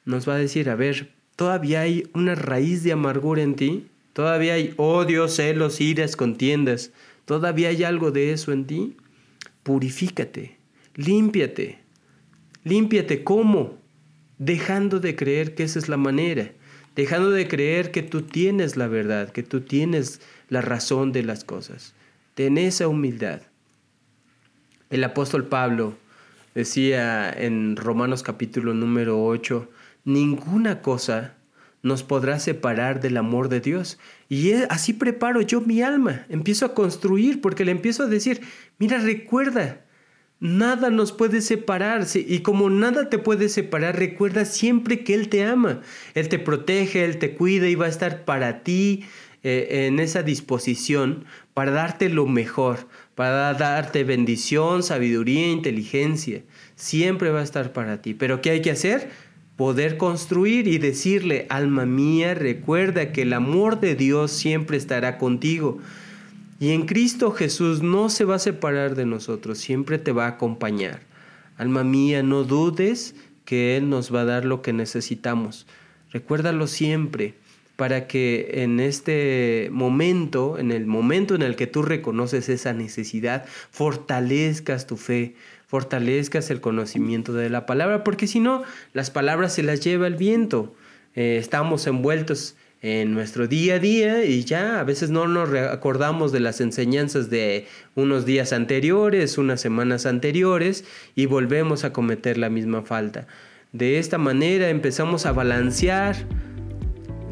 nos 0.04 0.28
va 0.28 0.34
a 0.34 0.38
decir, 0.38 0.68
a 0.68 0.74
ver, 0.74 1.13
todavía 1.36 1.80
hay 1.80 2.08
una 2.14 2.34
raíz 2.34 2.82
de 2.82 2.92
amargura 2.92 3.42
en 3.42 3.54
ti, 3.54 3.88
Todavía 4.14 4.54
hay 4.54 4.72
odio, 4.76 5.28
celos, 5.28 5.80
iras, 5.80 6.16
contiendas. 6.16 6.92
¿Todavía 7.26 7.68
hay 7.68 7.82
algo 7.82 8.12
de 8.12 8.32
eso 8.32 8.52
en 8.52 8.64
ti? 8.64 8.96
Purifícate, 9.64 10.56
límpiate. 10.94 11.80
Límpiate 12.62 13.24
cómo? 13.24 13.76
Dejando 14.38 15.00
de 15.00 15.16
creer 15.16 15.56
que 15.56 15.64
esa 15.64 15.80
es 15.80 15.88
la 15.88 15.96
manera. 15.96 16.52
Dejando 16.94 17.32
de 17.32 17.48
creer 17.48 17.90
que 17.90 18.02
tú 18.02 18.22
tienes 18.22 18.76
la 18.76 18.86
verdad, 18.86 19.32
que 19.32 19.42
tú 19.42 19.62
tienes 19.62 20.20
la 20.48 20.60
razón 20.60 21.10
de 21.10 21.24
las 21.24 21.42
cosas. 21.42 21.92
Ten 22.34 22.56
esa 22.56 22.86
humildad. 22.86 23.42
El 24.90 25.02
apóstol 25.02 25.48
Pablo 25.48 25.96
decía 26.54 27.32
en 27.32 27.74
Romanos 27.74 28.22
capítulo 28.22 28.74
número 28.74 29.24
8, 29.24 29.68
ninguna 30.04 30.82
cosa 30.82 31.36
nos 31.82 32.02
podrá 32.02 32.38
separar 32.38 33.00
del 33.00 33.16
amor 33.18 33.48
de 33.48 33.60
Dios. 33.60 33.98
Y 34.28 34.52
así 34.70 34.94
preparo 34.94 35.42
yo 35.42 35.60
mi 35.60 35.82
alma, 35.82 36.24
empiezo 36.28 36.64
a 36.66 36.74
construir 36.74 37.40
porque 37.40 37.64
le 37.64 37.72
empiezo 37.72 38.04
a 38.04 38.06
decir, 38.06 38.40
mira, 38.78 38.98
recuerda, 38.98 39.84
nada 40.40 40.90
nos 40.90 41.12
puede 41.12 41.42
separar 41.42 42.06
y 42.14 42.40
como 42.40 42.70
nada 42.70 43.10
te 43.10 43.18
puede 43.18 43.48
separar, 43.48 43.98
recuerda 43.98 44.46
siempre 44.46 45.04
que 45.04 45.14
Él 45.14 45.28
te 45.28 45.44
ama, 45.44 45.82
Él 46.14 46.28
te 46.28 46.38
protege, 46.38 47.04
Él 47.04 47.18
te 47.18 47.34
cuida 47.34 47.68
y 47.68 47.74
va 47.74 47.86
a 47.86 47.90
estar 47.90 48.24
para 48.24 48.62
ti 48.62 49.04
eh, 49.42 49.86
en 49.86 50.00
esa 50.00 50.22
disposición 50.22 51.26
para 51.52 51.70
darte 51.70 52.08
lo 52.08 52.26
mejor, 52.26 52.88
para 53.14 53.52
darte 53.52 54.04
bendición, 54.04 54.82
sabiduría, 54.82 55.48
inteligencia. 55.48 56.42
Siempre 56.76 57.30
va 57.30 57.40
a 57.40 57.44
estar 57.44 57.74
para 57.74 58.00
ti. 58.00 58.14
Pero 58.14 58.40
¿qué 58.40 58.50
hay 58.50 58.62
que 58.62 58.70
hacer? 58.70 59.10
Poder 59.56 59.96
construir 59.96 60.66
y 60.66 60.78
decirle, 60.78 61.46
alma 61.48 61.86
mía, 61.86 62.34
recuerda 62.34 63.12
que 63.12 63.22
el 63.22 63.32
amor 63.32 63.78
de 63.80 63.94
Dios 63.94 64.32
siempre 64.32 64.76
estará 64.76 65.16
contigo. 65.16 65.78
Y 66.58 66.70
en 66.70 66.86
Cristo 66.86 67.30
Jesús 67.30 67.82
no 67.82 68.08
se 68.08 68.24
va 68.24 68.36
a 68.36 68.40
separar 68.40 68.94
de 68.94 69.06
nosotros, 69.06 69.58
siempre 69.58 69.98
te 69.98 70.12
va 70.12 70.24
a 70.24 70.30
acompañar. 70.30 71.02
Alma 71.56 71.84
mía, 71.84 72.22
no 72.22 72.42
dudes 72.42 73.14
que 73.44 73.76
Él 73.76 73.88
nos 73.88 74.12
va 74.14 74.22
a 74.22 74.24
dar 74.24 74.44
lo 74.44 74.62
que 74.62 74.72
necesitamos. 74.72 75.66
Recuérdalo 76.10 76.66
siempre 76.66 77.34
para 77.76 78.06
que 78.06 78.62
en 78.62 78.78
este 78.78 79.68
momento, 79.72 80.58
en 80.58 80.70
el 80.70 80.86
momento 80.86 81.34
en 81.34 81.42
el 81.42 81.56
que 81.56 81.66
tú 81.66 81.82
reconoces 81.82 82.48
esa 82.48 82.72
necesidad, 82.72 83.44
fortalezcas 83.70 84.86
tu 84.86 84.96
fe, 84.96 85.34
fortalezcas 85.74 86.50
el 86.50 86.60
conocimiento 86.60 87.32
de 87.32 87.50
la 87.50 87.66
palabra, 87.66 88.04
porque 88.04 88.28
si 88.28 88.38
no, 88.38 88.62
las 88.92 89.10
palabras 89.10 89.54
se 89.54 89.64
las 89.64 89.80
lleva 89.80 90.06
el 90.06 90.14
viento. 90.14 90.72
Eh, 91.16 91.36
estamos 91.40 91.88
envueltos 91.88 92.54
en 92.80 93.12
nuestro 93.12 93.48
día 93.48 93.74
a 93.74 93.78
día 93.80 94.24
y 94.24 94.44
ya 94.44 94.78
a 94.78 94.84
veces 94.84 95.10
no 95.10 95.26
nos 95.26 95.52
acordamos 95.52 96.30
de 96.30 96.38
las 96.38 96.60
enseñanzas 96.60 97.28
de 97.28 97.66
unos 97.96 98.24
días 98.24 98.52
anteriores, 98.52 99.36
unas 99.36 99.60
semanas 99.60 100.06
anteriores 100.06 100.84
y 101.16 101.26
volvemos 101.26 101.82
a 101.82 101.92
cometer 101.92 102.38
la 102.38 102.50
misma 102.50 102.82
falta. 102.82 103.26
De 103.72 103.98
esta 103.98 104.16
manera 104.16 104.68
empezamos 104.68 105.26
a 105.26 105.32
balancear 105.32 106.14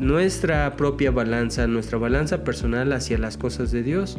nuestra 0.01 0.75
propia 0.75 1.13
balanza, 1.13 1.69
nuestra 1.69 1.97
balanza 1.97 2.43
personal 2.43 2.93
hacia 2.93 3.19
las 3.19 3.37
cosas 3.37 3.71
de 3.71 3.85
Dios. 3.85 4.19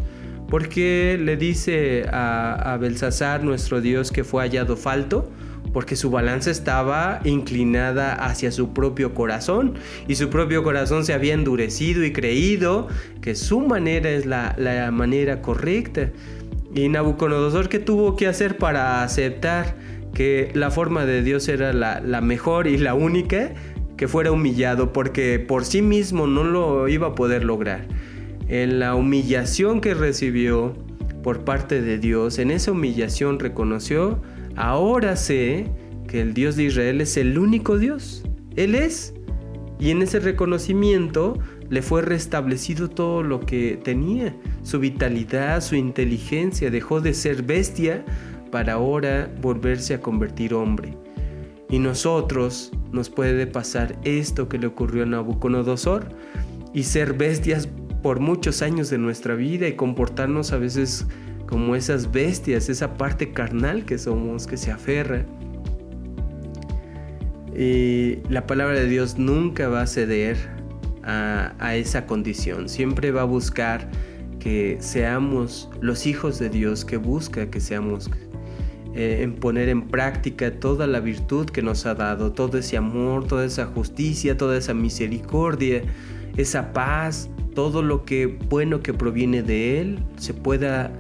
Porque 0.54 1.18
le 1.20 1.36
dice 1.36 2.06
a, 2.12 2.74
a 2.74 2.78
Belsasar, 2.78 3.44
nuestro 3.44 3.82
Dios, 3.82 4.12
que 4.12 4.24
fue 4.24 4.44
hallado 4.44 4.78
falto, 4.78 5.28
porque 5.74 5.96
su 5.96 6.12
balanza 6.12 6.52
estaba 6.52 7.22
inclinada 7.24 8.14
hacia 8.14 8.52
su 8.52 8.72
propio 8.72 9.16
corazón 9.16 9.74
y 10.08 10.14
su 10.14 10.30
propio 10.30 10.62
corazón 10.62 11.06
se 11.06 11.14
había 11.14 11.34
endurecido 11.34 12.06
y 12.06 12.14
creído 12.14 12.88
que 13.20 13.34
su 13.34 13.62
manera 13.62 14.12
es 14.12 14.28
la, 14.28 14.56
manera 14.94 15.42
correcta. 15.42 16.12
Y 16.76 16.88
Nabucodonosor, 16.88 17.68
¿qué 17.68 17.80
tuvo 17.80 18.16
que 18.16 18.28
hacer 18.28 18.60
para 18.60 19.02
aceptar 19.02 19.76
que 20.14 20.52
la 20.54 20.70
forma 20.70 21.08
de 21.08 21.24
Dios 21.24 21.48
era 21.48 21.74
la, 21.74 22.00
la 22.00 22.22
mejor 22.22 22.68
y 22.68 22.78
la 22.78 22.94
única? 22.94 23.56
Que 23.98 24.08
fuera 24.08 24.32
humillado, 24.32 24.94
porque 24.94 25.40
por 25.40 25.66
sí 25.66 25.82
mismo 25.82 26.28
no 26.28 26.44
lo 26.44 26.88
iba 26.90 27.08
a 27.08 27.16
poder 27.16 27.44
lograr. 27.44 27.88
En 28.54 28.78
la 28.78 28.94
humillación 28.94 29.82
que 29.82 29.96
recibió 29.96 30.76
por 31.24 31.44
parte 31.44 31.82
de 31.82 31.98
Dios, 31.98 32.38
en 32.38 32.52
esa 32.52 32.72
humillación 32.72 33.40
reconoció 33.40 34.22
Ahora 34.56 35.16
sé 35.16 35.72
que 36.08 36.22
el 36.22 36.36
Dios 36.36 36.56
de 36.56 36.66
Israel 36.66 37.02
es 37.02 37.18
el 37.18 37.40
único 37.40 37.80
Dios. 37.80 38.24
Él 38.56 38.76
es. 38.76 39.16
Y 39.80 39.90
en 39.90 40.04
ese 40.04 40.20
reconocimiento 40.20 41.40
le 41.72 41.82
fue 41.82 42.04
restablecido 42.04 42.92
todo 42.92 43.24
lo 43.24 43.40
que 43.40 43.80
tenía. 43.84 44.38
Su 44.62 44.80
vitalidad, 44.80 45.60
su 45.62 45.76
inteligencia. 45.76 46.70
Dejó 46.70 47.02
de 47.02 47.16
ser 47.16 47.42
bestia 47.42 48.06
para 48.52 48.74
ahora 48.74 49.34
volverse 49.42 49.96
a 49.96 50.00
convertir 50.00 50.54
hombre. 50.54 50.96
Y 51.72 51.80
nosotros 51.80 52.72
nos 52.92 53.10
puede 53.10 53.48
pasar 53.48 53.98
esto 54.04 54.48
que 54.48 54.60
le 54.60 54.68
ocurrió 54.68 55.02
a 55.02 55.08
Nabucodonosor 55.08 56.08
y 56.72 56.84
ser 56.84 57.14
bestias 57.14 57.68
por 58.04 58.20
muchos 58.20 58.62
años 58.62 58.90
de 58.90 59.00
nuestra 59.00 59.34
vida 59.34 59.68
y 59.68 59.74
comportarnos 59.74 60.52
a 60.52 60.58
veces 60.58 61.08
como 61.48 61.76
esas 61.76 62.12
bestias, 62.12 62.70
esa 62.70 62.96
parte 62.96 63.32
carnal 63.32 63.86
que 63.86 63.98
somos, 63.98 64.46
que 64.46 64.58
se 64.58 64.72
aferra. 64.72 65.26
Y 67.56 68.20
la 68.30 68.46
palabra 68.46 68.80
de 68.80 68.88
Dios 68.88 69.18
nunca 69.18 69.70
va 69.70 69.82
a 69.82 69.88
ceder 69.88 70.38
a, 71.04 71.76
esa 71.76 72.06
condición, 72.06 72.70
siempre 72.70 73.12
va 73.12 73.22
a 73.22 73.26
buscar 73.26 73.90
que 74.40 74.78
seamos 74.80 75.70
los 75.82 76.06
hijos 76.06 76.40
de 76.40 76.50
Dios, 76.50 76.86
que 76.86 76.98
busca 76.98 77.50
que 77.50 77.60
seamos 77.60 78.10
eh, 78.96 79.20
en 79.22 79.36
poner 79.36 79.70
en 79.70 79.88
práctica 79.88 80.60
toda 80.60 80.88
la 80.88 81.00
virtud 81.00 81.48
que 81.50 81.62
nos 81.62 81.86
ha 81.86 81.96
dado, 81.96 82.32
todo 82.32 82.58
ese 82.58 82.78
amor, 82.78 83.28
toda 83.28 83.46
esa 83.46 83.66
justicia, 83.66 84.38
toda 84.38 84.58
esa 84.58 84.74
misericordia, 84.74 85.84
esa 86.38 86.74
paz, 86.74 87.30
todo 87.54 87.82
lo 87.82 88.06
que 88.06 88.28
bueno 88.28 88.82
que 88.82 88.94
proviene 88.94 89.44
de 89.44 89.80
Él 89.80 90.00
se 90.18 90.34
pueda 90.34 90.92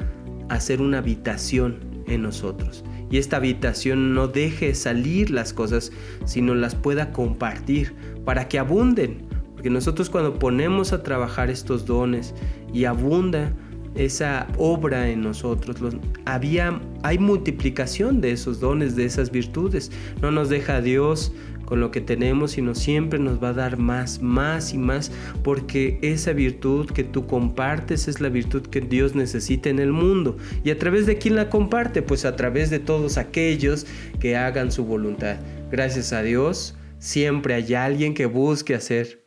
hacer 0.49 0.81
una 0.81 0.99
habitación 0.99 1.79
en 2.07 2.21
nosotros. 2.21 2.83
Y 3.09 3.17
esta 3.17 3.37
habitación 3.37 4.15
no 4.15 4.27
deje 4.27 4.73
salir 4.73 5.29
las 5.29 5.53
cosas, 5.53 5.91
sino 6.25 6.55
las 6.55 6.75
pueda 6.75 7.11
compartir 7.11 7.93
para 8.25 8.47
que 8.47 8.57
abunden. 8.57 9.27
Porque 9.53 9.69
nosotros 9.69 10.09
cuando 10.09 10.39
ponemos 10.39 10.93
a 10.93 11.03
trabajar 11.03 11.49
estos 11.49 11.85
dones 11.85 12.33
y 12.73 12.85
abunda 12.85 13.53
esa 13.95 14.47
obra 14.57 15.09
en 15.09 15.21
nosotros, 15.21 15.77
había, 16.25 16.81
hay 17.03 17.19
multiplicación 17.19 18.19
de 18.19 18.31
esos 18.31 18.59
dones, 18.59 18.95
de 18.95 19.05
esas 19.05 19.29
virtudes. 19.29 19.91
No 20.21 20.31
nos 20.31 20.49
deja 20.49 20.81
Dios 20.81 21.31
con 21.73 21.79
lo 21.79 21.89
que 21.89 22.01
tenemos, 22.01 22.51
sino 22.51 22.75
siempre 22.75 23.17
nos 23.17 23.43
va 23.43 23.49
a 23.49 23.53
dar 23.53 23.79
más, 23.79 24.21
más 24.21 24.75
y 24.75 24.77
más, 24.77 25.11
porque 25.43 25.97
esa 26.03 26.31
virtud 26.31 26.85
que 26.85 27.03
tú 27.03 27.25
compartes 27.25 28.07
es 28.07 28.21
la 28.21 28.29
virtud 28.29 28.61
que 28.67 28.79
Dios 28.79 29.15
necesita 29.15 29.71
en 29.71 29.79
el 29.79 29.91
mundo. 29.91 30.37
¿Y 30.63 30.69
a 30.69 30.77
través 30.77 31.07
de 31.07 31.17
quién 31.17 31.35
la 31.35 31.49
comparte? 31.49 32.03
Pues 32.03 32.25
a 32.25 32.35
través 32.35 32.69
de 32.69 32.77
todos 32.77 33.17
aquellos 33.17 33.87
que 34.19 34.37
hagan 34.37 34.71
su 34.71 34.85
voluntad. 34.85 35.37
Gracias 35.71 36.13
a 36.13 36.21
Dios, 36.21 36.75
siempre 36.99 37.55
hay 37.55 37.73
alguien 37.73 38.13
que 38.13 38.27
busque 38.27 38.75
hacer 38.75 39.25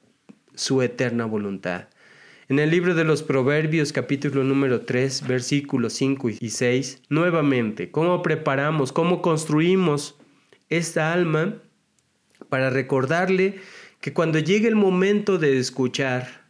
su 0.55 0.83
eterna 0.83 1.25
voluntad. 1.25 1.89
En 2.49 2.61
el 2.61 2.71
libro 2.71 2.95
de 2.95 3.03
los 3.03 3.25
Proverbios 3.25 3.93
capítulo 3.93 4.45
número 4.45 4.83
3 4.83 5.27
versículos 5.27 5.95
5 5.95 6.29
y 6.39 6.51
6, 6.51 7.03
nuevamente, 7.09 7.91
¿cómo 7.91 8.23
preparamos, 8.23 8.93
cómo 8.93 9.21
construimos 9.21 10.15
esta 10.69 11.13
alma 11.13 11.57
para 12.49 12.71
recordarle 12.71 13.61
que 14.01 14.13
cuando 14.13 14.39
llegue 14.39 14.69
el 14.69 14.77
momento 14.77 15.39
de 15.39 15.59
escuchar, 15.59 16.45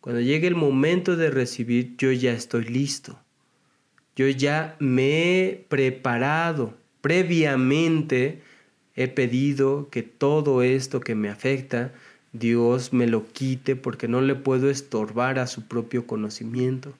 cuando 0.00 0.20
llegue 0.20 0.46
el 0.46 0.54
momento 0.54 1.16
de 1.16 1.30
recibir, 1.30 1.96
yo 1.98 2.12
ya 2.12 2.32
estoy 2.32 2.64
listo. 2.64 3.18
Yo 4.16 4.28
ya 4.28 4.76
me 4.78 5.42
he 5.42 5.66
preparado 5.68 6.74
previamente, 7.00 8.42
he 8.94 9.08
pedido 9.08 9.88
que 9.90 10.02
todo 10.02 10.62
esto 10.62 11.00
que 11.00 11.14
me 11.14 11.28
afecta, 11.28 11.92
Dios 12.32 12.92
me 12.92 13.06
lo 13.06 13.26
quite 13.26 13.76
porque 13.76 14.08
no 14.08 14.20
le 14.20 14.34
puedo 14.34 14.70
estorbar 14.70 15.38
a 15.38 15.46
su 15.46 15.66
propio 15.66 16.06
conocimiento. 16.06 16.94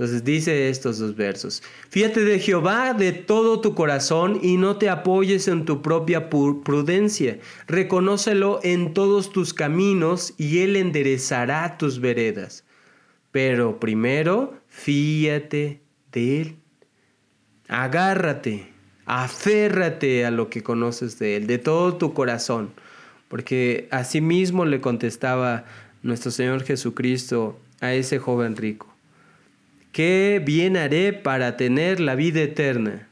Entonces 0.00 0.24
dice 0.24 0.70
estos 0.70 0.98
dos 0.98 1.14
versos, 1.14 1.62
fíjate 1.90 2.24
de 2.24 2.38
Jehová 2.38 2.94
de 2.94 3.12
todo 3.12 3.60
tu 3.60 3.74
corazón 3.74 4.38
y 4.42 4.56
no 4.56 4.78
te 4.78 4.88
apoyes 4.88 5.46
en 5.46 5.66
tu 5.66 5.82
propia 5.82 6.30
prudencia, 6.30 7.38
reconócelo 7.66 8.60
en 8.62 8.94
todos 8.94 9.30
tus 9.30 9.52
caminos 9.52 10.32
y 10.38 10.60
él 10.60 10.76
enderezará 10.76 11.76
tus 11.76 12.00
veredas. 12.00 12.64
Pero 13.30 13.78
primero, 13.78 14.54
fíjate 14.68 15.82
de 16.12 16.40
él, 16.40 16.56
agárrate, 17.68 18.72
aférrate 19.04 20.24
a 20.24 20.30
lo 20.30 20.48
que 20.48 20.62
conoces 20.62 21.18
de 21.18 21.36
él, 21.36 21.46
de 21.46 21.58
todo 21.58 21.98
tu 21.98 22.14
corazón, 22.14 22.72
porque 23.28 23.86
asimismo 23.90 24.64
le 24.64 24.80
contestaba 24.80 25.66
nuestro 26.02 26.30
Señor 26.30 26.62
Jesucristo 26.62 27.60
a 27.82 27.92
ese 27.92 28.18
joven 28.18 28.56
rico. 28.56 28.90
¿Qué 29.92 30.42
bien 30.44 30.76
haré 30.76 31.12
para 31.12 31.56
tener 31.56 32.00
la 32.00 32.14
vida 32.14 32.40
eterna? 32.42 33.08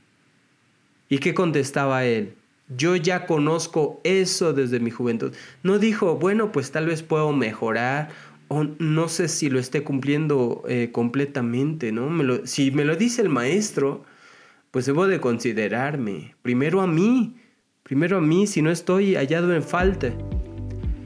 ¿Y 1.08 1.18
qué 1.18 1.34
contestaba 1.34 2.04
él? 2.04 2.34
Yo 2.76 2.96
ya 2.96 3.26
conozco 3.26 4.00
eso 4.04 4.52
desde 4.52 4.78
mi 4.78 4.90
juventud. 4.90 5.32
No 5.62 5.78
dijo, 5.78 6.16
bueno, 6.16 6.52
pues 6.52 6.70
tal 6.70 6.86
vez 6.86 7.02
puedo 7.02 7.32
mejorar 7.32 8.10
o 8.48 8.64
no 8.78 9.08
sé 9.08 9.28
si 9.28 9.50
lo 9.50 9.58
esté 9.58 9.82
cumpliendo 9.82 10.64
eh, 10.68 10.90
completamente, 10.92 11.92
¿no? 11.92 12.10
si 12.44 12.70
me 12.70 12.84
lo 12.84 12.96
dice 12.96 13.22
el 13.22 13.28
maestro, 13.28 14.04
pues 14.70 14.86
debo 14.86 15.06
de 15.06 15.20
considerarme. 15.20 16.34
Primero 16.42 16.80
a 16.80 16.86
mí, 16.86 17.36
primero 17.82 18.18
a 18.18 18.20
mí, 18.20 18.46
si 18.46 18.62
no 18.62 18.70
estoy 18.70 19.14
hallado 19.14 19.54
en 19.54 19.62
falta. 19.62 20.12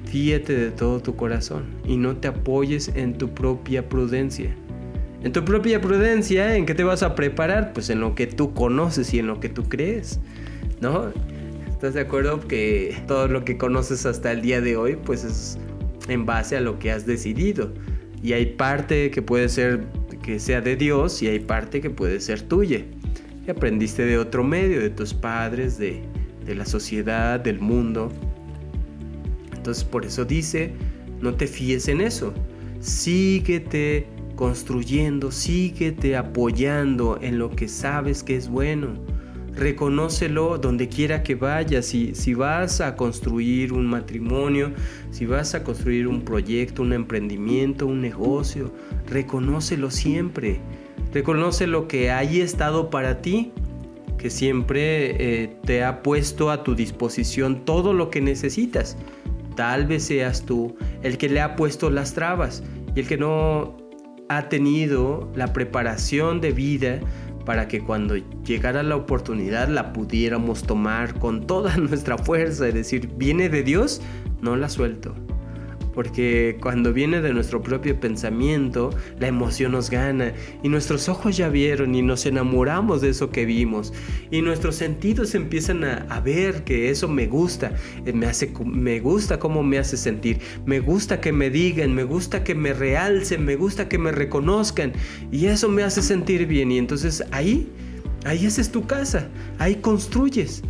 Fíjate 0.05 0.55
de 0.55 0.71
todo 0.71 1.01
tu 1.01 1.17
corazón 1.17 1.65
y 1.87 1.97
no 1.97 2.17
te 2.17 2.29
apoyes 2.29 2.89
en 2.89 3.17
tu 3.17 3.33
propia 3.33 3.89
prudencia. 3.89 4.55
En 5.23 5.33
tu 5.33 5.45
propia 5.45 5.81
prudencia, 5.81 6.57
¿en 6.57 6.67
qué 6.67 6.75
te 6.75 6.83
vas 6.83 7.05
a 7.05 7.15
preparar? 7.15 7.73
Pues 7.73 7.91
en 7.91 8.01
lo 8.01 8.17
que 8.17 8.27
tú 8.27 8.55
conoces 8.55 9.15
y 9.15 9.21
en 9.21 9.29
lo 9.29 9.39
que 9.39 9.49
tú 9.49 9.69
crees, 9.69 10.19
¿no? 10.81 11.13
¿Estás 11.71 11.95
de 11.95 12.01
acuerdo 12.01 12.41
que 12.41 12.97
todo 13.07 13.29
lo 13.29 13.45
que 13.45 13.57
conoces 13.57 14.05
hasta 14.05 14.33
el 14.33 14.43
día 14.43 14.61
de 14.61 14.77
hoy, 14.77 14.97
pues 14.97 15.23
es 15.23 15.59
en 16.09 16.27
base 16.27 16.57
a 16.57 16.61
lo 16.61 16.81
que 16.81 16.91
has 16.91 17.07
decidido? 17.07 17.73
Y 18.21 18.33
hay 18.33 18.47
parte 18.47 19.13
que 19.13 19.23
puede 19.23 19.49
ser 19.49 19.85
que 20.23 20.41
sea 20.41 20.61
de 20.61 20.75
Dios 20.75 21.23
y 21.23 21.29
hay 21.29 21.39
parte 21.39 21.81
que 21.81 21.91
puede 21.91 22.21
ser 22.21 22.43
tuya. 22.43 22.85
Y 23.47 23.51
aprendiste 23.51 24.05
de 24.05 24.19
otro 24.19 24.43
medio, 24.43 24.81
de 24.81 24.91
tus 24.91 25.15
padres, 25.15 25.79
de, 25.79 26.03
de 26.45 26.55
la 26.57 26.67
sociedad, 26.67 27.39
del 27.39 27.61
mundo. 27.61 28.11
Entonces 29.55 29.85
por 29.85 30.05
eso 30.05 30.25
dice, 30.25 30.73
no 31.21 31.35
te 31.35 31.47
fíes 31.47 31.87
en 31.87 32.01
eso. 32.01 32.35
Síguete 32.81 34.07
construyendo, 34.37 35.31
síguete 35.31 36.17
apoyando 36.17 37.19
en 37.21 37.39
lo 37.39 37.51
que 37.51 37.69
sabes 37.69 38.23
que 38.23 38.37
es 38.37 38.49
bueno. 38.49 38.95
Reconócelo 39.55 40.57
donde 40.57 40.89
quiera 40.89 41.23
que 41.23 41.35
vayas. 41.35 41.87
Si, 41.87 42.15
si 42.15 42.35
vas 42.35 42.81
a 42.81 42.97
construir 42.97 43.73
un 43.73 43.87
matrimonio, 43.87 44.73
si 45.11 45.27
vas 45.27 45.55
a 45.55 45.63
construir 45.63 46.09
un 46.09 46.23
proyecto, 46.23 46.83
un 46.83 46.93
emprendimiento, 46.93 47.87
un 47.87 48.01
negocio, 48.01 48.73
reconócelo 49.07 49.91
siempre. 49.91 50.61
Reconoce 51.13 51.67
lo 51.67 51.87
que 51.87 52.11
hay 52.11 52.41
estado 52.41 52.89
para 52.89 53.21
ti, 53.21 53.53
que 54.17 54.31
siempre 54.31 55.43
eh, 55.43 55.57
te 55.65 55.85
ha 55.85 56.03
puesto 56.03 56.51
a 56.51 56.63
tu 56.63 56.75
disposición 56.75 57.65
todo 57.65 57.93
lo 57.93 58.09
que 58.09 58.23
necesitas. 58.23 58.97
Tal 59.57 59.87
vez 59.87 60.05
seas 60.05 60.47
tú 60.47 60.77
el 61.03 61.19
que 61.19 61.29
le 61.29 61.43
ha 61.43 61.57
puesto 61.57 61.91
las 61.91 62.15
trabas 62.15 62.63
y 62.95 63.01
el 63.01 63.07
que 63.07 63.19
no 63.19 63.82
ha 64.37 64.49
tenido 64.49 65.31
la 65.35 65.53
preparación 65.53 66.41
de 66.41 66.53
vida 66.53 67.01
para 67.45 67.69
que 67.69 67.81
cuando 67.81 68.17
llegara 68.45 68.83
la 68.83 68.97
oportunidad 68.97 69.69
la 69.69 69.93
pudiéramos 69.93 70.63
tomar 70.63 71.19
con 71.19 71.47
toda 71.47 71.77
nuestra 71.79 72.19
fuerza 72.19 72.69
y 72.69 72.73
decir, 72.73 73.11
viene 73.17 73.49
de 73.49 73.63
Dios, 73.63 74.01
no 74.41 74.57
la 74.57 74.69
suelto 74.69 75.15
porque 75.95 76.57
cuando 76.61 76.93
viene 76.93 77.21
de 77.21 77.33
nuestro 77.33 77.63
propio 77.63 77.99
pensamiento, 77.99 78.91
la 79.19 79.29
emoción 79.29 79.73
nos 79.73 79.91
gana 79.91 80.33
y 80.63 80.69
nuestros 80.69 81.09
ojos 81.09 81.37
ya 81.37 81.49
vieron 81.49 81.95
y 81.95 82.03
nos 82.03 82.27
enamoramos 82.27 83.01
de 83.01 83.11
eso 83.11 83.31
que 83.31 83.45
vimos 83.45 83.93
y 84.31 84.43
nuestros 84.43 84.77
sentidos 84.77 85.35
empiezan 85.35 85.85
a, 85.85 86.21
ver 86.23 86.63
que 86.63 86.89
eso 86.91 87.09
me 87.09 87.27
gusta, 87.27 87.73
eh, 88.07 88.13
me, 88.13 88.27
hace, 88.27 88.53
me 88.65 89.01
gusta 89.01 89.41
cómo 89.41 89.65
me 89.65 89.79
hace 89.79 89.97
sentir, 89.97 90.39
me 90.65 90.79
gusta 90.79 91.21
que 91.21 91.33
me 91.33 91.51
digan, 91.51 91.95
me 91.95 92.05
gusta 92.05 92.45
que 92.45 92.55
me 92.55 92.73
realcen, 92.73 93.45
me 93.45 93.57
gusta 93.57 93.89
que 93.89 93.99
me 93.99 94.13
reconozcan 94.13 94.93
y 95.33 95.47
eso 95.47 95.69
me 95.69 95.83
hace 95.83 96.01
sentir 96.01 96.47
bien 96.47 96.71
y 96.71 96.79
entonces 96.79 97.25
ahí, 97.33 97.69
ahí 98.25 98.47
es 98.47 98.71
tu 98.71 98.87
casa, 98.87 99.29
ahí 99.59 99.77
construyes. 99.77 100.63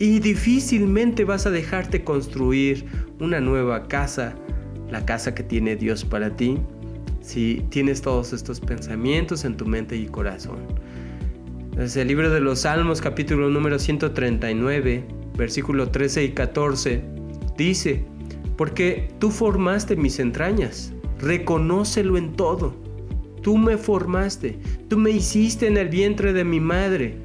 Y 0.00 0.20
difícilmente 0.20 1.24
vas 1.24 1.46
a 1.46 1.50
dejarte 1.50 2.04
construir 2.04 2.86
una 3.20 3.40
nueva 3.40 3.88
casa, 3.88 4.34
la 4.90 5.04
casa 5.04 5.34
que 5.34 5.42
tiene 5.42 5.76
Dios 5.76 6.04
para 6.04 6.36
ti, 6.36 6.58
si 7.20 7.64
tienes 7.68 8.00
todos 8.00 8.32
estos 8.32 8.60
pensamientos 8.60 9.44
en 9.44 9.56
tu 9.56 9.66
mente 9.66 9.96
y 9.96 10.06
corazón. 10.06 10.58
Desde 11.76 12.02
el 12.02 12.08
libro 12.08 12.30
de 12.30 12.40
los 12.40 12.60
Salmos 12.60 13.00
capítulo 13.00 13.50
número 13.50 13.78
139, 13.78 15.04
versículo 15.36 15.90
13 15.90 16.24
y 16.24 16.28
14, 16.30 17.02
dice, 17.56 18.04
porque 18.56 19.08
tú 19.18 19.30
formaste 19.30 19.94
mis 19.94 20.18
entrañas, 20.18 20.92
reconócelo 21.20 22.16
en 22.16 22.32
todo. 22.32 22.74
Tú 23.42 23.56
me 23.56 23.76
formaste, 23.76 24.58
tú 24.88 24.98
me 24.98 25.10
hiciste 25.10 25.68
en 25.68 25.76
el 25.76 25.88
vientre 25.88 26.32
de 26.32 26.44
mi 26.44 26.58
madre. 26.58 27.16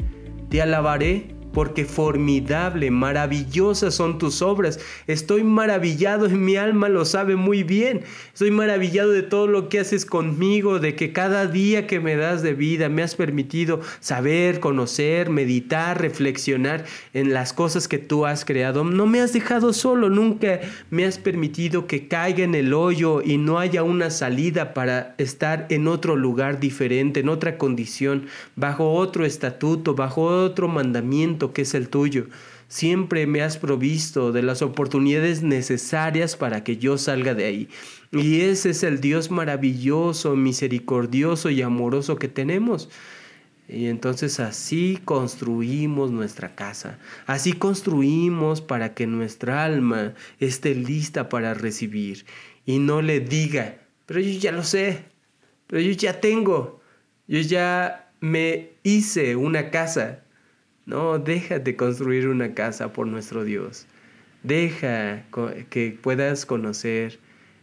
Te 0.49 0.61
alabaré 0.61 1.32
porque 1.53 1.85
formidable, 1.85 2.91
maravillosas 2.91 3.93
son 3.95 4.17
tus 4.17 4.41
obras. 4.41 4.79
Estoy 5.07 5.43
maravillado, 5.43 6.25
en 6.25 6.43
mi 6.45 6.57
alma 6.57 6.89
lo 6.89 7.05
sabe 7.05 7.35
muy 7.35 7.63
bien. 7.63 8.01
Estoy 8.33 8.51
maravillado 8.51 9.11
de 9.11 9.21
todo 9.21 9.47
lo 9.47 9.69
que 9.69 9.79
haces 9.79 10.05
conmigo, 10.05 10.79
de 10.79 10.95
que 10.95 11.13
cada 11.13 11.45
día 11.45 11.87
que 11.87 11.99
me 11.99 12.15
das 12.15 12.41
de 12.41 12.53
vida 12.53 12.89
me 12.89 13.03
has 13.03 13.15
permitido 13.15 13.81
saber, 13.99 14.59
conocer, 14.59 15.29
meditar, 15.29 16.01
reflexionar 16.01 16.85
en 17.13 17.33
las 17.33 17.53
cosas 17.53 17.87
que 17.87 17.99
tú 17.99 18.25
has 18.25 18.43
creado. 18.45 18.83
No 18.83 19.05
me 19.05 19.21
has 19.21 19.33
dejado 19.33 19.73
solo, 19.73 20.09
nunca 20.09 20.59
me 20.89 21.05
has 21.05 21.19
permitido 21.19 21.85
que 21.85 22.07
caiga 22.07 22.43
en 22.43 22.55
el 22.55 22.73
hoyo 22.73 23.21
y 23.21 23.37
no 23.37 23.59
haya 23.59 23.83
una 23.83 24.09
salida 24.09 24.73
para 24.73 25.13
estar 25.19 25.67
en 25.69 25.87
otro 25.87 26.15
lugar 26.15 26.59
diferente, 26.59 27.19
en 27.19 27.29
otra 27.29 27.57
condición, 27.57 28.25
bajo 28.55 28.91
otro 28.93 29.25
estatuto, 29.25 29.93
bajo 29.93 30.23
otro 30.23 30.67
mandamiento 30.67 31.42
que 31.51 31.63
es 31.63 31.73
el 31.73 31.89
tuyo. 31.89 32.27
Siempre 32.69 33.27
me 33.27 33.41
has 33.41 33.57
provisto 33.57 34.31
de 34.31 34.43
las 34.43 34.61
oportunidades 34.61 35.43
necesarias 35.43 36.37
para 36.37 36.63
que 36.63 36.77
yo 36.77 36.97
salga 36.97 37.33
de 37.33 37.45
ahí. 37.45 37.69
Y 38.11 38.41
ese 38.41 38.69
es 38.69 38.83
el 38.83 39.01
Dios 39.01 39.31
maravilloso, 39.31 40.35
misericordioso 40.35 41.49
y 41.49 41.61
amoroso 41.61 42.15
que 42.15 42.29
tenemos. 42.29 42.89
Y 43.67 43.87
entonces 43.87 44.39
así 44.39 44.99
construimos 45.03 46.11
nuestra 46.11 46.53
casa, 46.53 46.99
así 47.25 47.53
construimos 47.53 48.61
para 48.61 48.93
que 48.93 49.07
nuestra 49.07 49.63
alma 49.63 50.13
esté 50.39 50.75
lista 50.75 51.29
para 51.29 51.53
recibir 51.53 52.25
y 52.65 52.79
no 52.79 53.01
le 53.01 53.21
diga, 53.21 53.77
pero 54.05 54.19
yo 54.19 54.37
ya 54.37 54.51
lo 54.51 54.63
sé, 54.63 55.05
pero 55.67 55.81
yo 55.81 55.91
ya 55.91 56.19
tengo, 56.19 56.81
yo 57.27 57.39
ya 57.39 58.11
me 58.19 58.73
hice 58.83 59.35
una 59.37 59.71
casa, 59.71 60.22
no, 60.85 61.17
deja 61.19 61.59
de 61.59 61.75
construir 61.75 62.27
una 62.27 62.53
casa 62.53 62.91
por 62.91 63.07
nuestro 63.07 63.43
Dios. 63.43 63.85
Deja 64.43 65.25
que 65.69 65.97
puedas 66.01 66.45
conocer 66.45 67.19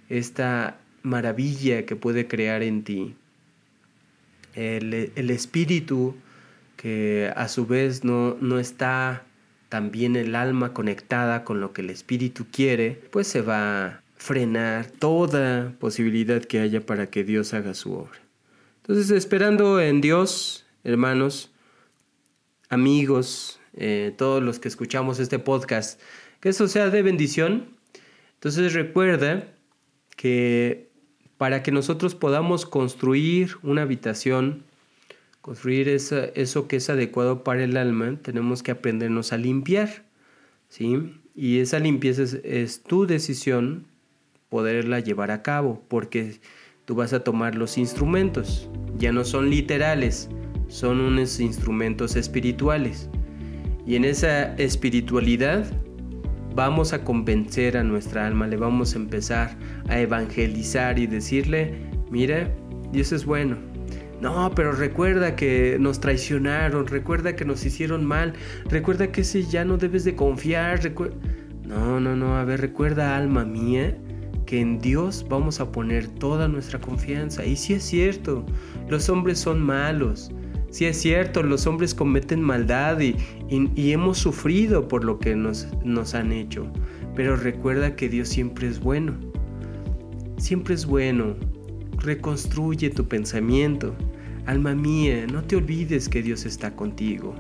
esta 0.09 0.79
maravilla 1.03 1.85
que 1.85 1.97
puede 1.97 2.27
crear 2.27 2.63
en 2.63 2.83
ti. 2.85 3.15
El, 4.55 5.31
espíritu 5.31 6.17
que 6.77 7.31
a 7.37 7.49
su 7.49 7.67
vez 7.67 8.05
no, 8.05 8.37
no 8.41 8.59
está 8.59 9.25
también 9.69 10.17
el 10.17 10.35
alma 10.35 10.73
conectada 10.73 11.45
con 11.45 11.61
lo 11.61 11.73
que 11.73 11.83
el 11.83 11.91
espíritu 11.91 12.47
quiere, 12.51 13.01
pues 13.11 13.27
se 13.29 13.43
va 13.43 13.87
a 13.87 14.03
frenar 14.17 14.87
toda 14.87 15.73
posibilidad 15.79 16.43
que 16.43 16.61
haya 16.61 16.85
para 16.85 17.07
que 17.07 17.23
Dios 17.23 17.55
haga 17.55 17.75
su 17.75 17.93
obra. 17.93 18.19
Entonces, 18.83 19.11
esperando 19.11 19.81
en 19.81 20.01
Dios, 20.01 20.67
hermanos, 20.83 21.50
amigos, 22.71 23.61
eh, 23.75 24.15
todos 24.17 24.43
los 24.43 24.59
que 24.59 24.69
escuchamos 24.69 25.21
este 25.21 25.39
podcast, 25.39 26.01
que 26.41 26.49
eso 26.49 26.67
sea 26.69 26.89
de 26.89 27.03
bendición. 27.03 27.67
Entonces 28.35 28.73
recuerda 28.73 29.49
que 30.17 30.89
para 31.37 31.63
que 31.63 31.73
nosotros 31.73 32.15
podamos 32.15 32.65
construir 32.65 33.57
una 33.63 33.83
habitación, 33.83 34.63
construir 35.43 35.89
eso 35.89 36.69
que 36.69 36.77
es 36.77 36.89
adecuado 36.89 37.45
para 37.45 37.65
el 37.65 37.77
alma, 37.77 38.17
tenemos 38.23 38.63
que 38.63 38.71
aprendernos 38.71 39.33
a 39.33 39.37
limpiar. 39.37 40.05
¿sí? 40.69 41.15
Y 41.35 41.59
esa 41.59 41.79
limpieza 41.79 42.23
es 42.45 42.83
tu 42.83 43.07
decisión 43.07 43.87
poderla 44.49 45.01
llevar 45.01 45.31
a 45.31 45.43
cabo, 45.43 45.83
porque 45.89 46.41
tú 46.85 46.95
vas 46.95 47.13
a 47.13 47.25
tomar 47.25 47.55
los 47.55 47.79
instrumentos, 47.79 48.69
ya 48.99 49.13
no 49.13 49.25
son 49.25 49.49
literales, 49.49 50.29
son 50.71 51.01
unos 51.01 51.41
instrumentos 51.41 52.17
espirituales. 52.17 53.11
Y 53.87 53.97
en 53.97 54.05
esa 54.05 54.55
espiritualidad 54.55 55.67
vamos 56.55 56.93
a 56.93 57.05
convencer 57.05 57.77
a 57.77 57.83
nuestra 57.83 58.27
alma, 58.27 58.47
le 58.47 58.57
vamos 58.57 58.95
a 58.95 58.99
empezar 58.99 59.57
a 59.89 60.01
evangelizar 60.01 60.99
y 60.99 61.07
decirle, 61.07 61.75
mira, 62.11 62.51
Dios 62.93 63.13
es 63.13 63.25
bueno. 63.25 63.57
No, 64.21 64.53
pero 64.55 64.73
recuerda 64.73 65.35
que 65.35 65.79
nos 65.81 65.99
traicionaron, 65.99 66.87
recuerda 66.87 67.35
que 67.35 67.45
nos 67.45 67.65
hicieron 67.65 68.05
mal, 68.05 68.35
recuerda 68.69 69.11
que 69.11 69.23
ese 69.23 69.45
ya 69.45 69.65
no 69.65 69.79
debes 69.79 70.05
de 70.05 70.15
confiar. 70.15 70.81
No, 71.65 72.01
no, 72.01 72.15
no, 72.15 72.37
a 72.37 72.45
ver, 72.45 72.61
recuerda 72.61 73.17
alma 73.17 73.45
mía 73.45 73.97
que 74.45 74.61
en 74.61 74.79
Dios 74.79 75.25
vamos 75.29 75.61
a 75.61 75.73
poner 75.73 76.09
toda 76.09 76.49
nuestra 76.49 76.81
confianza. 76.81 77.47
Y 77.47 77.57
si 77.57 77.75
es 77.75 77.85
cierto, 77.85 78.45
los 78.89 79.09
hombres 79.09 79.39
son 79.39 79.61
malos, 79.61 80.31
Sí 80.71 80.85
es 80.85 81.01
cierto, 81.01 81.43
los 81.43 81.67
hombres 81.67 81.95
cometen 81.95 82.41
maldad 82.41 83.01
y, 83.01 83.17
hemos 83.91 84.19
sufrido 84.19 84.87
por 84.87 85.05
lo 85.05 85.19
que 85.19 85.35
nos, 85.35 85.67
nos 85.85 86.15
han 86.15 86.31
hecho, 86.31 86.67
pero 87.17 87.35
recuerda 87.35 87.97
que 87.97 88.09
Dios 88.09 88.29
siempre 88.29 88.69
es 88.69 88.79
bueno. 88.79 89.15
Siempre 90.39 90.75
es 90.75 90.87
bueno. 90.87 91.35
Reconstruye 91.99 92.89
tu 92.91 93.09
pensamiento. 93.09 93.95
Alma 94.47 94.75
mía, 94.75 95.27
no 95.27 95.43
te 95.43 95.57
olvides 95.57 96.09
que 96.09 96.23
Dios 96.23 96.47
está 96.47 96.75
contigo, 96.75 97.35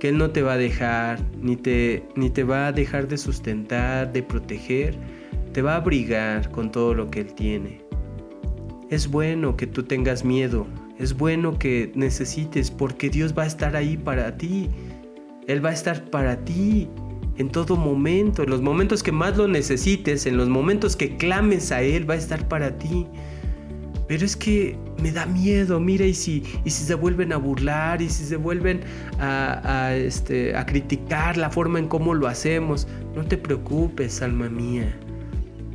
que 0.00 0.08
Él 0.08 0.18
no 0.18 0.30
te 0.30 0.42
va 0.42 0.54
a 0.54 0.58
dejar, 0.58 1.20
ni 1.40 1.56
te, 1.56 2.02
ni 2.16 2.30
te 2.30 2.42
va 2.42 2.68
a 2.68 2.72
dejar 2.72 3.06
de 3.06 3.18
sustentar, 3.18 4.12
de 4.12 4.22
proteger, 4.22 4.96
te 5.52 5.62
va 5.62 5.74
a 5.74 5.76
abrigar 5.76 6.50
con 6.50 6.72
todo 6.72 6.94
lo 6.94 7.10
que 7.10 7.20
Él 7.20 7.34
tiene. 7.34 7.82
Es 8.90 9.08
bueno 9.08 9.56
que 9.56 9.66
tú 9.66 9.84
tengas 9.84 10.24
miedo, 10.24 10.66
es 11.02 11.16
bueno 11.16 11.58
que 11.58 11.92
necesites 11.94 12.70
porque 12.70 13.10
Dios 13.10 13.34
va 13.36 13.42
a 13.44 13.46
estar 13.46 13.76
ahí 13.76 13.96
para 13.96 14.36
ti. 14.36 14.68
Él 15.46 15.64
va 15.64 15.70
a 15.70 15.72
estar 15.72 16.04
para 16.10 16.36
ti 16.44 16.88
en 17.38 17.50
todo 17.50 17.76
momento, 17.76 18.42
en 18.42 18.50
los 18.50 18.60
momentos 18.60 19.02
que 19.02 19.12
más 19.12 19.36
lo 19.36 19.48
necesites, 19.48 20.26
en 20.26 20.36
los 20.36 20.48
momentos 20.48 20.96
que 20.96 21.16
clames 21.16 21.72
a 21.72 21.82
Él, 21.82 22.08
va 22.08 22.14
a 22.14 22.18
estar 22.18 22.46
para 22.48 22.78
ti. 22.78 23.06
pero 24.06 24.26
es 24.26 24.36
que 24.36 24.76
me 25.00 25.10
da 25.10 25.24
miedo, 25.24 25.80
mira, 25.80 26.04
y 26.04 26.12
si, 26.12 26.42
y 26.64 26.70
si 26.70 26.84
se 26.84 26.94
vuelven 26.94 27.32
a 27.32 27.38
burlar, 27.38 28.02
y 28.02 28.10
si 28.10 28.24
se 28.24 28.36
vuelven 28.36 28.80
a, 29.18 29.94
este, 29.96 30.54
a 30.54 30.66
criticar 30.66 31.38
la 31.38 31.48
forma 31.48 31.78
en 31.78 31.88
cómo 31.88 32.12
lo 32.12 32.28
hacemos, 32.28 32.86
no 33.14 33.24
te 33.24 33.38
preocupes, 33.38 34.20
alma 34.20 34.50
mía, 34.50 34.94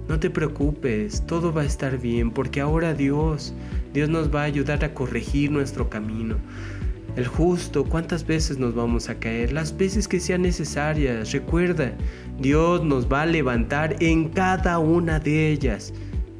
no 0.07 0.19
te 0.19 0.29
preocupes, 0.29 1.25
todo 1.25 1.51
va 1.51 1.63
a 1.63 1.65
estar 1.65 1.97
bien, 1.97 2.29
porque 2.29 2.61
ahora 2.61 2.93
Dios, 2.93 3.53
Dios 3.93 4.09
nos 4.09 4.33
va 4.33 4.41
a 4.41 4.45
ayudar 4.45 4.83
a 4.83 4.93
corregir 4.93 5.51
nuestro 5.51 5.89
camino. 5.89 6.37
El 7.15 7.25
justo, 7.25 7.83
¿cuántas 7.83 8.25
veces 8.25 8.59
nos 8.59 8.75
vamos 8.75 9.09
a 9.09 9.15
caer? 9.15 9.51
Las 9.51 9.75
veces 9.75 10.07
que 10.07 10.19
sean 10.19 10.43
necesarias. 10.43 11.31
Recuerda, 11.31 11.93
Dios 12.39 12.83
nos 12.83 13.11
va 13.11 13.23
a 13.23 13.25
levantar 13.25 13.95
en 13.99 14.29
cada 14.29 14.77
una 14.77 15.19
de 15.19 15.51
ellas. 15.51 15.93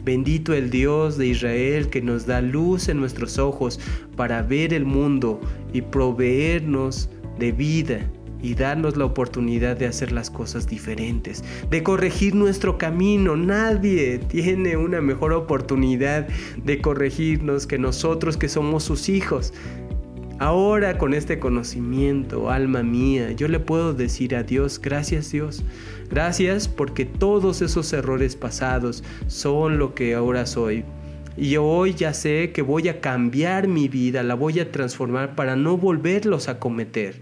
Bendito 0.03 0.53
el 0.53 0.69
Dios 0.69 1.17
de 1.17 1.27
Israel 1.27 1.89
que 1.89 2.01
nos 2.01 2.27
da 2.27 2.41
luz 2.41 2.89
en 2.89 2.97
nuestros 2.97 3.39
ojos 3.39 3.79
para 4.15 4.43
ver 4.43 4.73
el 4.73 4.85
mundo 4.85 5.41
y 5.73 5.81
proveernos 5.81 7.09
de 7.39 7.51
vida 7.51 8.07
y 8.41 8.53
darnos 8.55 8.97
la 8.97 9.05
oportunidad 9.05 9.77
de 9.77 9.87
hacer 9.87 10.11
las 10.11 10.29
cosas 10.29 10.67
diferentes, 10.67 11.43
de 11.69 11.83
corregir 11.83 12.35
nuestro 12.35 12.77
camino. 12.77 13.35
Nadie 13.35 14.19
tiene 14.19 14.77
una 14.77 15.01
mejor 15.01 15.33
oportunidad 15.33 16.27
de 16.63 16.81
corregirnos 16.81 17.67
que 17.67 17.77
nosotros 17.77 18.37
que 18.37 18.49
somos 18.49 18.83
sus 18.83 19.09
hijos. 19.09 19.53
Ahora 20.39 20.99
con 20.99 21.15
este 21.15 21.39
conocimiento, 21.39 22.51
alma 22.51 22.83
mía, 22.83 23.31
yo 23.31 23.47
le 23.47 23.59
puedo 23.59 23.95
decir 23.95 24.35
a 24.35 24.43
Dios, 24.43 24.79
gracias 24.79 25.31
Dios, 25.31 25.63
gracias 26.11 26.67
porque 26.67 27.05
todos 27.05 27.63
esos 27.63 27.91
errores 27.91 28.35
pasados 28.35 29.03
son 29.25 29.79
lo 29.79 29.95
que 29.95 30.13
ahora 30.13 30.45
soy. 30.45 30.85
Y 31.37 31.57
hoy 31.57 31.95
ya 31.95 32.13
sé 32.13 32.51
que 32.51 32.61
voy 32.61 32.87
a 32.87 33.01
cambiar 33.01 33.67
mi 33.67 33.87
vida, 33.87 34.21
la 34.21 34.35
voy 34.35 34.59
a 34.59 34.71
transformar 34.71 35.35
para 35.35 35.55
no 35.55 35.75
volverlos 35.75 36.49
a 36.49 36.59
cometer, 36.59 37.15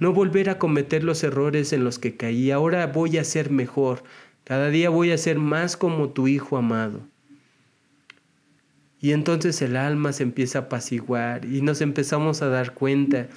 no 0.00 0.12
volver 0.12 0.50
a 0.50 0.58
cometer 0.58 1.04
los 1.04 1.22
errores 1.22 1.72
en 1.72 1.84
los 1.84 1.98
que 1.98 2.16
caí. 2.16 2.50
Ahora 2.50 2.88
voy 2.88 3.18
a 3.18 3.24
ser 3.24 3.50
mejor, 3.50 4.02
cada 4.42 4.70
día 4.70 4.90
voy 4.90 5.12
a 5.12 5.18
ser 5.18 5.38
más 5.38 5.76
como 5.76 6.08
tu 6.10 6.26
Hijo 6.26 6.56
amado. 6.56 7.02
Y 9.00 9.12
entonces 9.12 9.62
el 9.62 9.76
alma 9.76 10.12
se 10.12 10.24
empieza 10.24 10.58
a 10.58 10.62
apaciguar 10.62 11.44
y 11.44 11.62
nos 11.62 11.80
empezamos 11.80 12.42
a 12.42 12.48
dar 12.48 12.74
cuenta 12.74 13.28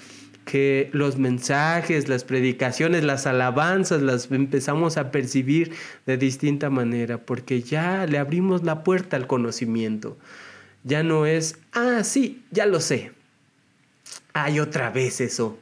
que 0.45 0.89
los 0.91 1.17
mensajes, 1.17 2.09
las 2.09 2.23
predicaciones, 2.23 3.03
las 3.03 3.27
alabanzas 3.27 4.01
las 4.01 4.29
empezamos 4.31 4.97
a 4.97 5.11
percibir 5.11 5.71
de 6.05 6.17
distinta 6.17 6.69
manera 6.69 7.17
porque 7.17 7.61
ya 7.61 8.05
le 8.05 8.17
abrimos 8.17 8.63
la 8.63 8.83
puerta 8.83 9.15
al 9.15 9.27
conocimiento. 9.27 10.17
Ya 10.83 11.01
no 11.03 11.25
es, 11.25 11.57
ah, 11.71 12.03
sí, 12.03 12.43
ya 12.51 12.65
lo 12.65 12.81
sé. 12.81 13.11
Hay 14.33 14.59
otra 14.59 14.89
vez 14.89 15.21
eso. 15.21 15.57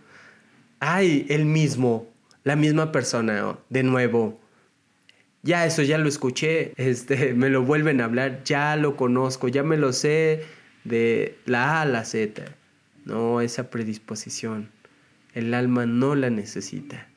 Hay 0.81 1.25
el 1.29 1.45
mismo, 1.45 2.09
la 2.43 2.57
misma 2.57 2.91
persona, 2.91 3.57
de 3.69 3.83
nuevo 3.83 4.41
ya 5.43 5.65
eso 5.65 5.81
ya 5.81 5.97
lo 5.97 6.07
escuché, 6.07 6.73
este, 6.77 7.33
me 7.33 7.49
lo 7.49 7.63
vuelven 7.63 8.01
a 8.01 8.05
hablar, 8.05 8.43
ya 8.43 8.75
lo 8.75 8.95
conozco, 8.95 9.47
ya 9.47 9.63
me 9.63 9.77
lo 9.77 9.93
sé 9.93 10.43
de 10.83 11.37
la 11.45 11.77
A 11.77 11.81
a 11.81 11.85
la 11.85 12.05
Z. 12.05 12.43
No, 13.05 13.41
esa 13.41 13.69
predisposición, 13.69 14.69
el 15.33 15.53
alma 15.53 15.85
no 15.85 16.15
la 16.15 16.29
necesita. 16.29 17.07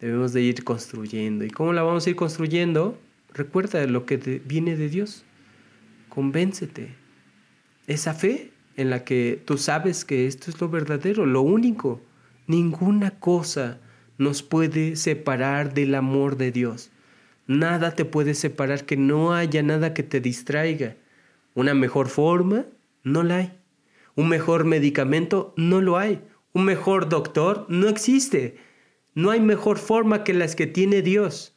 Debemos 0.00 0.32
de 0.32 0.42
ir 0.42 0.64
construyendo. 0.64 1.44
¿Y 1.44 1.50
cómo 1.50 1.72
la 1.72 1.82
vamos 1.82 2.06
a 2.06 2.10
ir 2.10 2.16
construyendo? 2.16 2.98
Recuerda 3.32 3.86
lo 3.86 4.06
que 4.06 4.16
viene 4.44 4.76
de 4.76 4.88
Dios. 4.88 5.24
Convéncete. 6.08 6.94
Esa 7.86 8.14
fe 8.14 8.50
en 8.76 8.90
la 8.90 9.04
que 9.04 9.40
tú 9.44 9.58
sabes 9.58 10.04
que 10.04 10.26
esto 10.26 10.50
es 10.50 10.60
lo 10.60 10.68
verdadero, 10.68 11.26
lo 11.26 11.42
único. 11.42 12.00
Ninguna 12.50 13.12
cosa 13.12 13.78
nos 14.18 14.42
puede 14.42 14.96
separar 14.96 15.72
del 15.72 15.94
amor 15.94 16.36
de 16.36 16.50
Dios. 16.50 16.90
Nada 17.46 17.94
te 17.94 18.04
puede 18.04 18.34
separar, 18.34 18.86
que 18.86 18.96
no 18.96 19.32
haya 19.32 19.62
nada 19.62 19.94
que 19.94 20.02
te 20.02 20.20
distraiga. 20.20 20.96
Una 21.54 21.74
mejor 21.74 22.08
forma, 22.08 22.64
no 23.04 23.22
la 23.22 23.36
hay. 23.36 23.52
Un 24.16 24.28
mejor 24.28 24.64
medicamento, 24.64 25.54
no 25.56 25.80
lo 25.80 25.96
hay. 25.96 26.24
Un 26.52 26.64
mejor 26.64 27.08
doctor, 27.08 27.66
no 27.68 27.88
existe. 27.88 28.56
No 29.14 29.30
hay 29.30 29.38
mejor 29.38 29.78
forma 29.78 30.24
que 30.24 30.34
las 30.34 30.56
que 30.56 30.66
tiene 30.66 31.02
Dios. 31.02 31.56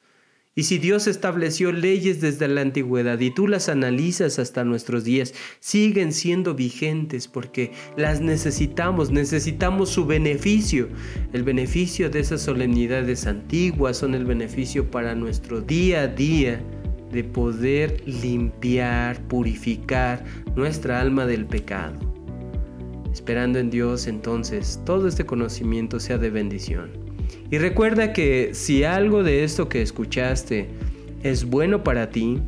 Y 0.56 0.64
si 0.64 0.78
Dios 0.78 1.08
estableció 1.08 1.72
leyes 1.72 2.22
desde 2.22 2.47
la 2.47 2.62
antigüedad 2.62 3.20
y 3.20 3.32
tú 3.32 3.47
las 3.47 3.70
analizas 3.70 4.38
hasta 4.38 4.64
nuestros 4.64 5.04
días, 5.04 5.34
siguen 5.60 6.14
siendo 6.14 6.54
vigentes 6.54 7.28
porque 7.28 7.72
las 7.97 8.22
necesitamos, 8.22 9.10
necesitamos 9.10 9.89
su 9.89 10.06
beneficio. 10.06 10.89
El 11.34 11.41
beneficio 11.41 12.12
de 12.12 12.20
esas 12.20 12.41
solemnidades 12.41 13.26
antiguas 13.26 13.97
son 13.97 14.14
el 14.14 14.26
beneficio 14.26 14.91
para 14.91 15.16
nuestro 15.16 15.60
día 15.60 16.01
a 16.01 16.08
día 16.08 16.62
de 17.12 17.24
poder 17.24 18.04
limpiar, 18.06 19.20
purificar 19.28 20.24
nuestra 20.56 21.01
alma 21.01 21.26
del 21.26 21.47
pecado. 21.47 21.97
Esperando 23.12 23.58
en 23.58 23.72
Dios 23.72 24.06
entonces 24.06 24.80
todo 24.86 25.08
este 25.08 25.26
conocimiento 25.26 25.99
sea 25.99 26.20
de 26.20 26.30
bendición. 26.30 27.03
Y 27.52 27.58
recuerda 27.58 28.14
que 28.14 28.50
si 28.54 28.84
algo 28.84 29.24
de 29.24 29.44
esto 29.44 29.70
que 29.70 29.82
escuchaste 29.82 30.70
es 31.24 31.46
bueno 31.46 31.84
para 31.84 32.10
ti, 32.10 32.40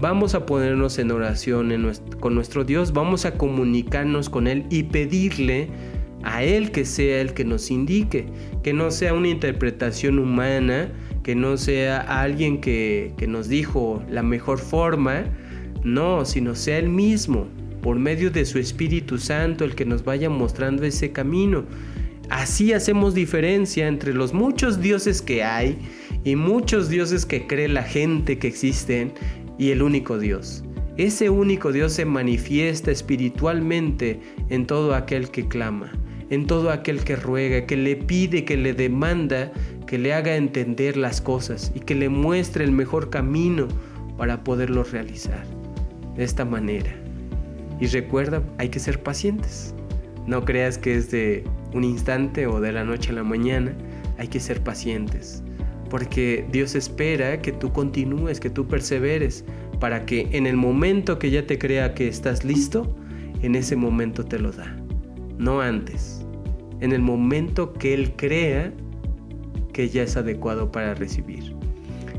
vamos 0.00 0.34
a 0.34 0.46
ponernos 0.46 0.98
en 0.98 1.10
oración 1.10 1.92
con 2.20 2.34
nuestro 2.34 2.64
Dios, 2.64 2.92
vamos 2.92 3.24
a 3.24 3.34
comunicarnos 3.34 4.30
con 4.30 4.46
Él 4.46 4.64
y 4.70 4.84
pedirle 4.84 5.68
a 6.22 6.42
Él 6.42 6.70
que 6.70 6.84
sea 6.84 7.20
el 7.20 7.34
que 7.34 7.44
nos 7.44 7.70
indique, 7.70 8.26
que 8.62 8.72
no 8.72 8.90
sea 8.90 9.14
una 9.14 9.28
interpretación 9.28 10.18
humana, 10.18 10.90
que 11.22 11.34
no 11.34 11.56
sea 11.56 12.00
alguien 12.22 12.60
que, 12.60 13.12
que 13.16 13.26
nos 13.26 13.48
dijo 13.48 14.02
la 14.10 14.22
mejor 14.22 14.58
forma, 14.58 15.24
no, 15.84 16.24
sino 16.24 16.54
sea 16.54 16.78
Él 16.78 16.88
mismo, 16.88 17.46
por 17.82 17.98
medio 17.98 18.30
de 18.30 18.44
su 18.44 18.58
Espíritu 18.58 19.18
Santo, 19.18 19.64
el 19.64 19.74
que 19.74 19.84
nos 19.84 20.04
vaya 20.04 20.30
mostrando 20.30 20.84
ese 20.84 21.12
camino. 21.12 21.64
Así 22.30 22.72
hacemos 22.74 23.14
diferencia 23.14 23.88
entre 23.88 24.12
los 24.12 24.34
muchos 24.34 24.80
dioses 24.80 25.22
que 25.22 25.42
hay 25.42 25.78
y 26.24 26.36
muchos 26.36 26.90
dioses 26.90 27.24
que 27.24 27.46
cree 27.46 27.68
la 27.68 27.82
gente 27.82 28.38
que 28.38 28.48
existen 28.48 29.12
y 29.56 29.70
el 29.70 29.82
único 29.82 30.18
Dios. 30.18 30.62
Ese 30.98 31.30
único 31.30 31.72
Dios 31.72 31.92
se 31.92 32.04
manifiesta 32.04 32.90
espiritualmente 32.90 34.20
en 34.50 34.66
todo 34.66 34.94
aquel 34.94 35.30
que 35.30 35.48
clama, 35.48 35.92
en 36.28 36.46
todo 36.46 36.70
aquel 36.70 37.02
que 37.04 37.16
ruega, 37.16 37.66
que 37.66 37.76
le 37.76 37.96
pide, 37.96 38.44
que 38.44 38.56
le 38.56 38.74
demanda, 38.74 39.52
que 39.86 39.96
le 39.96 40.12
haga 40.12 40.36
entender 40.36 40.96
las 40.96 41.20
cosas 41.20 41.72
y 41.74 41.80
que 41.80 41.94
le 41.94 42.08
muestre 42.08 42.64
el 42.64 42.72
mejor 42.72 43.08
camino 43.08 43.68
para 44.18 44.44
poderlo 44.44 44.84
realizar. 44.84 45.46
De 46.16 46.24
esta 46.24 46.44
manera. 46.44 46.90
Y 47.80 47.86
recuerda, 47.86 48.42
hay 48.58 48.68
que 48.68 48.80
ser 48.80 49.00
pacientes. 49.00 49.72
No 50.28 50.44
creas 50.44 50.76
que 50.76 50.94
es 50.94 51.10
de 51.10 51.42
un 51.72 51.84
instante 51.84 52.46
o 52.46 52.60
de 52.60 52.70
la 52.70 52.84
noche 52.84 53.12
a 53.12 53.14
la 53.14 53.24
mañana. 53.24 53.74
Hay 54.18 54.28
que 54.28 54.40
ser 54.40 54.62
pacientes. 54.62 55.42
Porque 55.88 56.46
Dios 56.52 56.74
espera 56.74 57.40
que 57.40 57.50
tú 57.50 57.72
continúes, 57.72 58.38
que 58.38 58.50
tú 58.50 58.68
perseveres, 58.68 59.46
para 59.80 60.04
que 60.04 60.28
en 60.32 60.46
el 60.46 60.54
momento 60.54 61.18
que 61.18 61.30
ya 61.30 61.46
te 61.46 61.58
crea 61.58 61.94
que 61.94 62.08
estás 62.08 62.44
listo, 62.44 62.94
en 63.40 63.54
ese 63.54 63.74
momento 63.74 64.22
te 64.22 64.38
lo 64.38 64.52
da. 64.52 64.76
No 65.38 65.62
antes. 65.62 66.26
En 66.80 66.92
el 66.92 67.00
momento 67.00 67.72
que 67.72 67.94
Él 67.94 68.12
crea 68.14 68.70
que 69.72 69.88
ya 69.88 70.02
es 70.02 70.14
adecuado 70.18 70.70
para 70.70 70.92
recibir. 70.92 71.56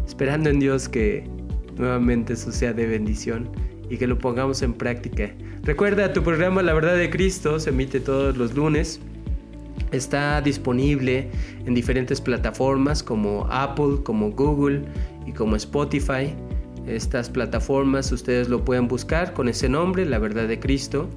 Esperando 0.08 0.50
en 0.50 0.58
Dios 0.58 0.90
que 0.90 1.26
nuevamente 1.78 2.34
eso 2.34 2.52
sea 2.52 2.74
de 2.74 2.88
bendición 2.88 3.52
y 3.88 3.98
que 3.98 4.08
lo 4.08 4.18
pongamos 4.18 4.64
en 4.64 4.74
práctica 4.74 5.32
Recuerda, 5.64 6.14
tu 6.14 6.24
programa 6.24 6.64
La 6.64 6.74
Verdad 6.74 6.96
de 6.96 7.10
Cristo 7.10 7.60
se 7.60 7.70
emite 7.70 8.00
todos 8.00 8.36
los 8.38 8.56
lunes. 8.56 9.00
Está 9.92 10.42
disponible 10.42 11.30
en 11.66 11.74
diferentes 11.74 12.22
plataformas 12.22 13.04
como 13.04 13.46
Apple, 13.52 13.98
como 14.04 14.32
Google 14.32 14.84
y 15.28 15.34
como 15.34 15.56
Spotify. 15.58 16.34
Estas 16.88 17.30
plataformas 17.30 18.12
ustedes 18.12 18.48
lo 18.48 18.64
pueden 18.64 18.88
buscar 18.88 19.34
con 19.34 19.50
ese 19.50 19.68
nombre, 19.68 20.06
La 20.06 20.18
Verdad 20.18 20.48
de 20.48 20.60
Cristo. 20.60 21.10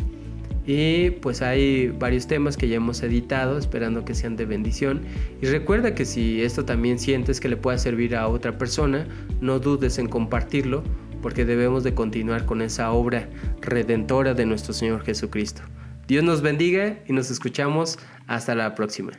Y 0.67 1.11
pues 1.11 1.41
hay 1.41 1.89
varios 1.89 2.27
temas 2.27 2.57
que 2.57 2.69
ya 2.69 2.77
hemos 2.77 3.03
editado, 3.03 3.59
esperando 3.59 4.05
que 4.05 4.15
sean 4.15 4.37
de 4.37 4.45
bendición. 4.45 5.03
Y 5.41 5.47
recuerda 5.47 5.95
que 5.95 6.05
si 6.05 6.43
esto 6.43 6.65
también 6.65 6.99
sientes 6.99 7.41
que 7.41 7.49
le 7.49 7.57
pueda 7.57 7.79
servir 7.79 8.17
a 8.17 8.29
otra 8.29 8.59
persona, 8.59 9.07
no 9.41 9.61
dudes 9.61 9.99
en 9.99 10.09
compartirlo 10.09 10.83
porque 11.23 11.45
debemos 11.45 11.85
de 11.85 11.95
continuar 11.95 12.45
con 12.45 12.61
esa 12.61 12.93
obra 12.93 13.29
redentora 13.61 14.35
de 14.35 14.45
nuestro 14.45 14.75
Señor 14.75 15.03
Jesucristo. 15.05 15.63
Dios 16.07 16.25
nos 16.25 16.43
bendiga 16.43 16.99
y 17.07 17.13
nos 17.13 17.31
escuchamos 17.31 17.99
hasta 18.27 18.55
la 18.55 18.75
próxima. 18.75 19.13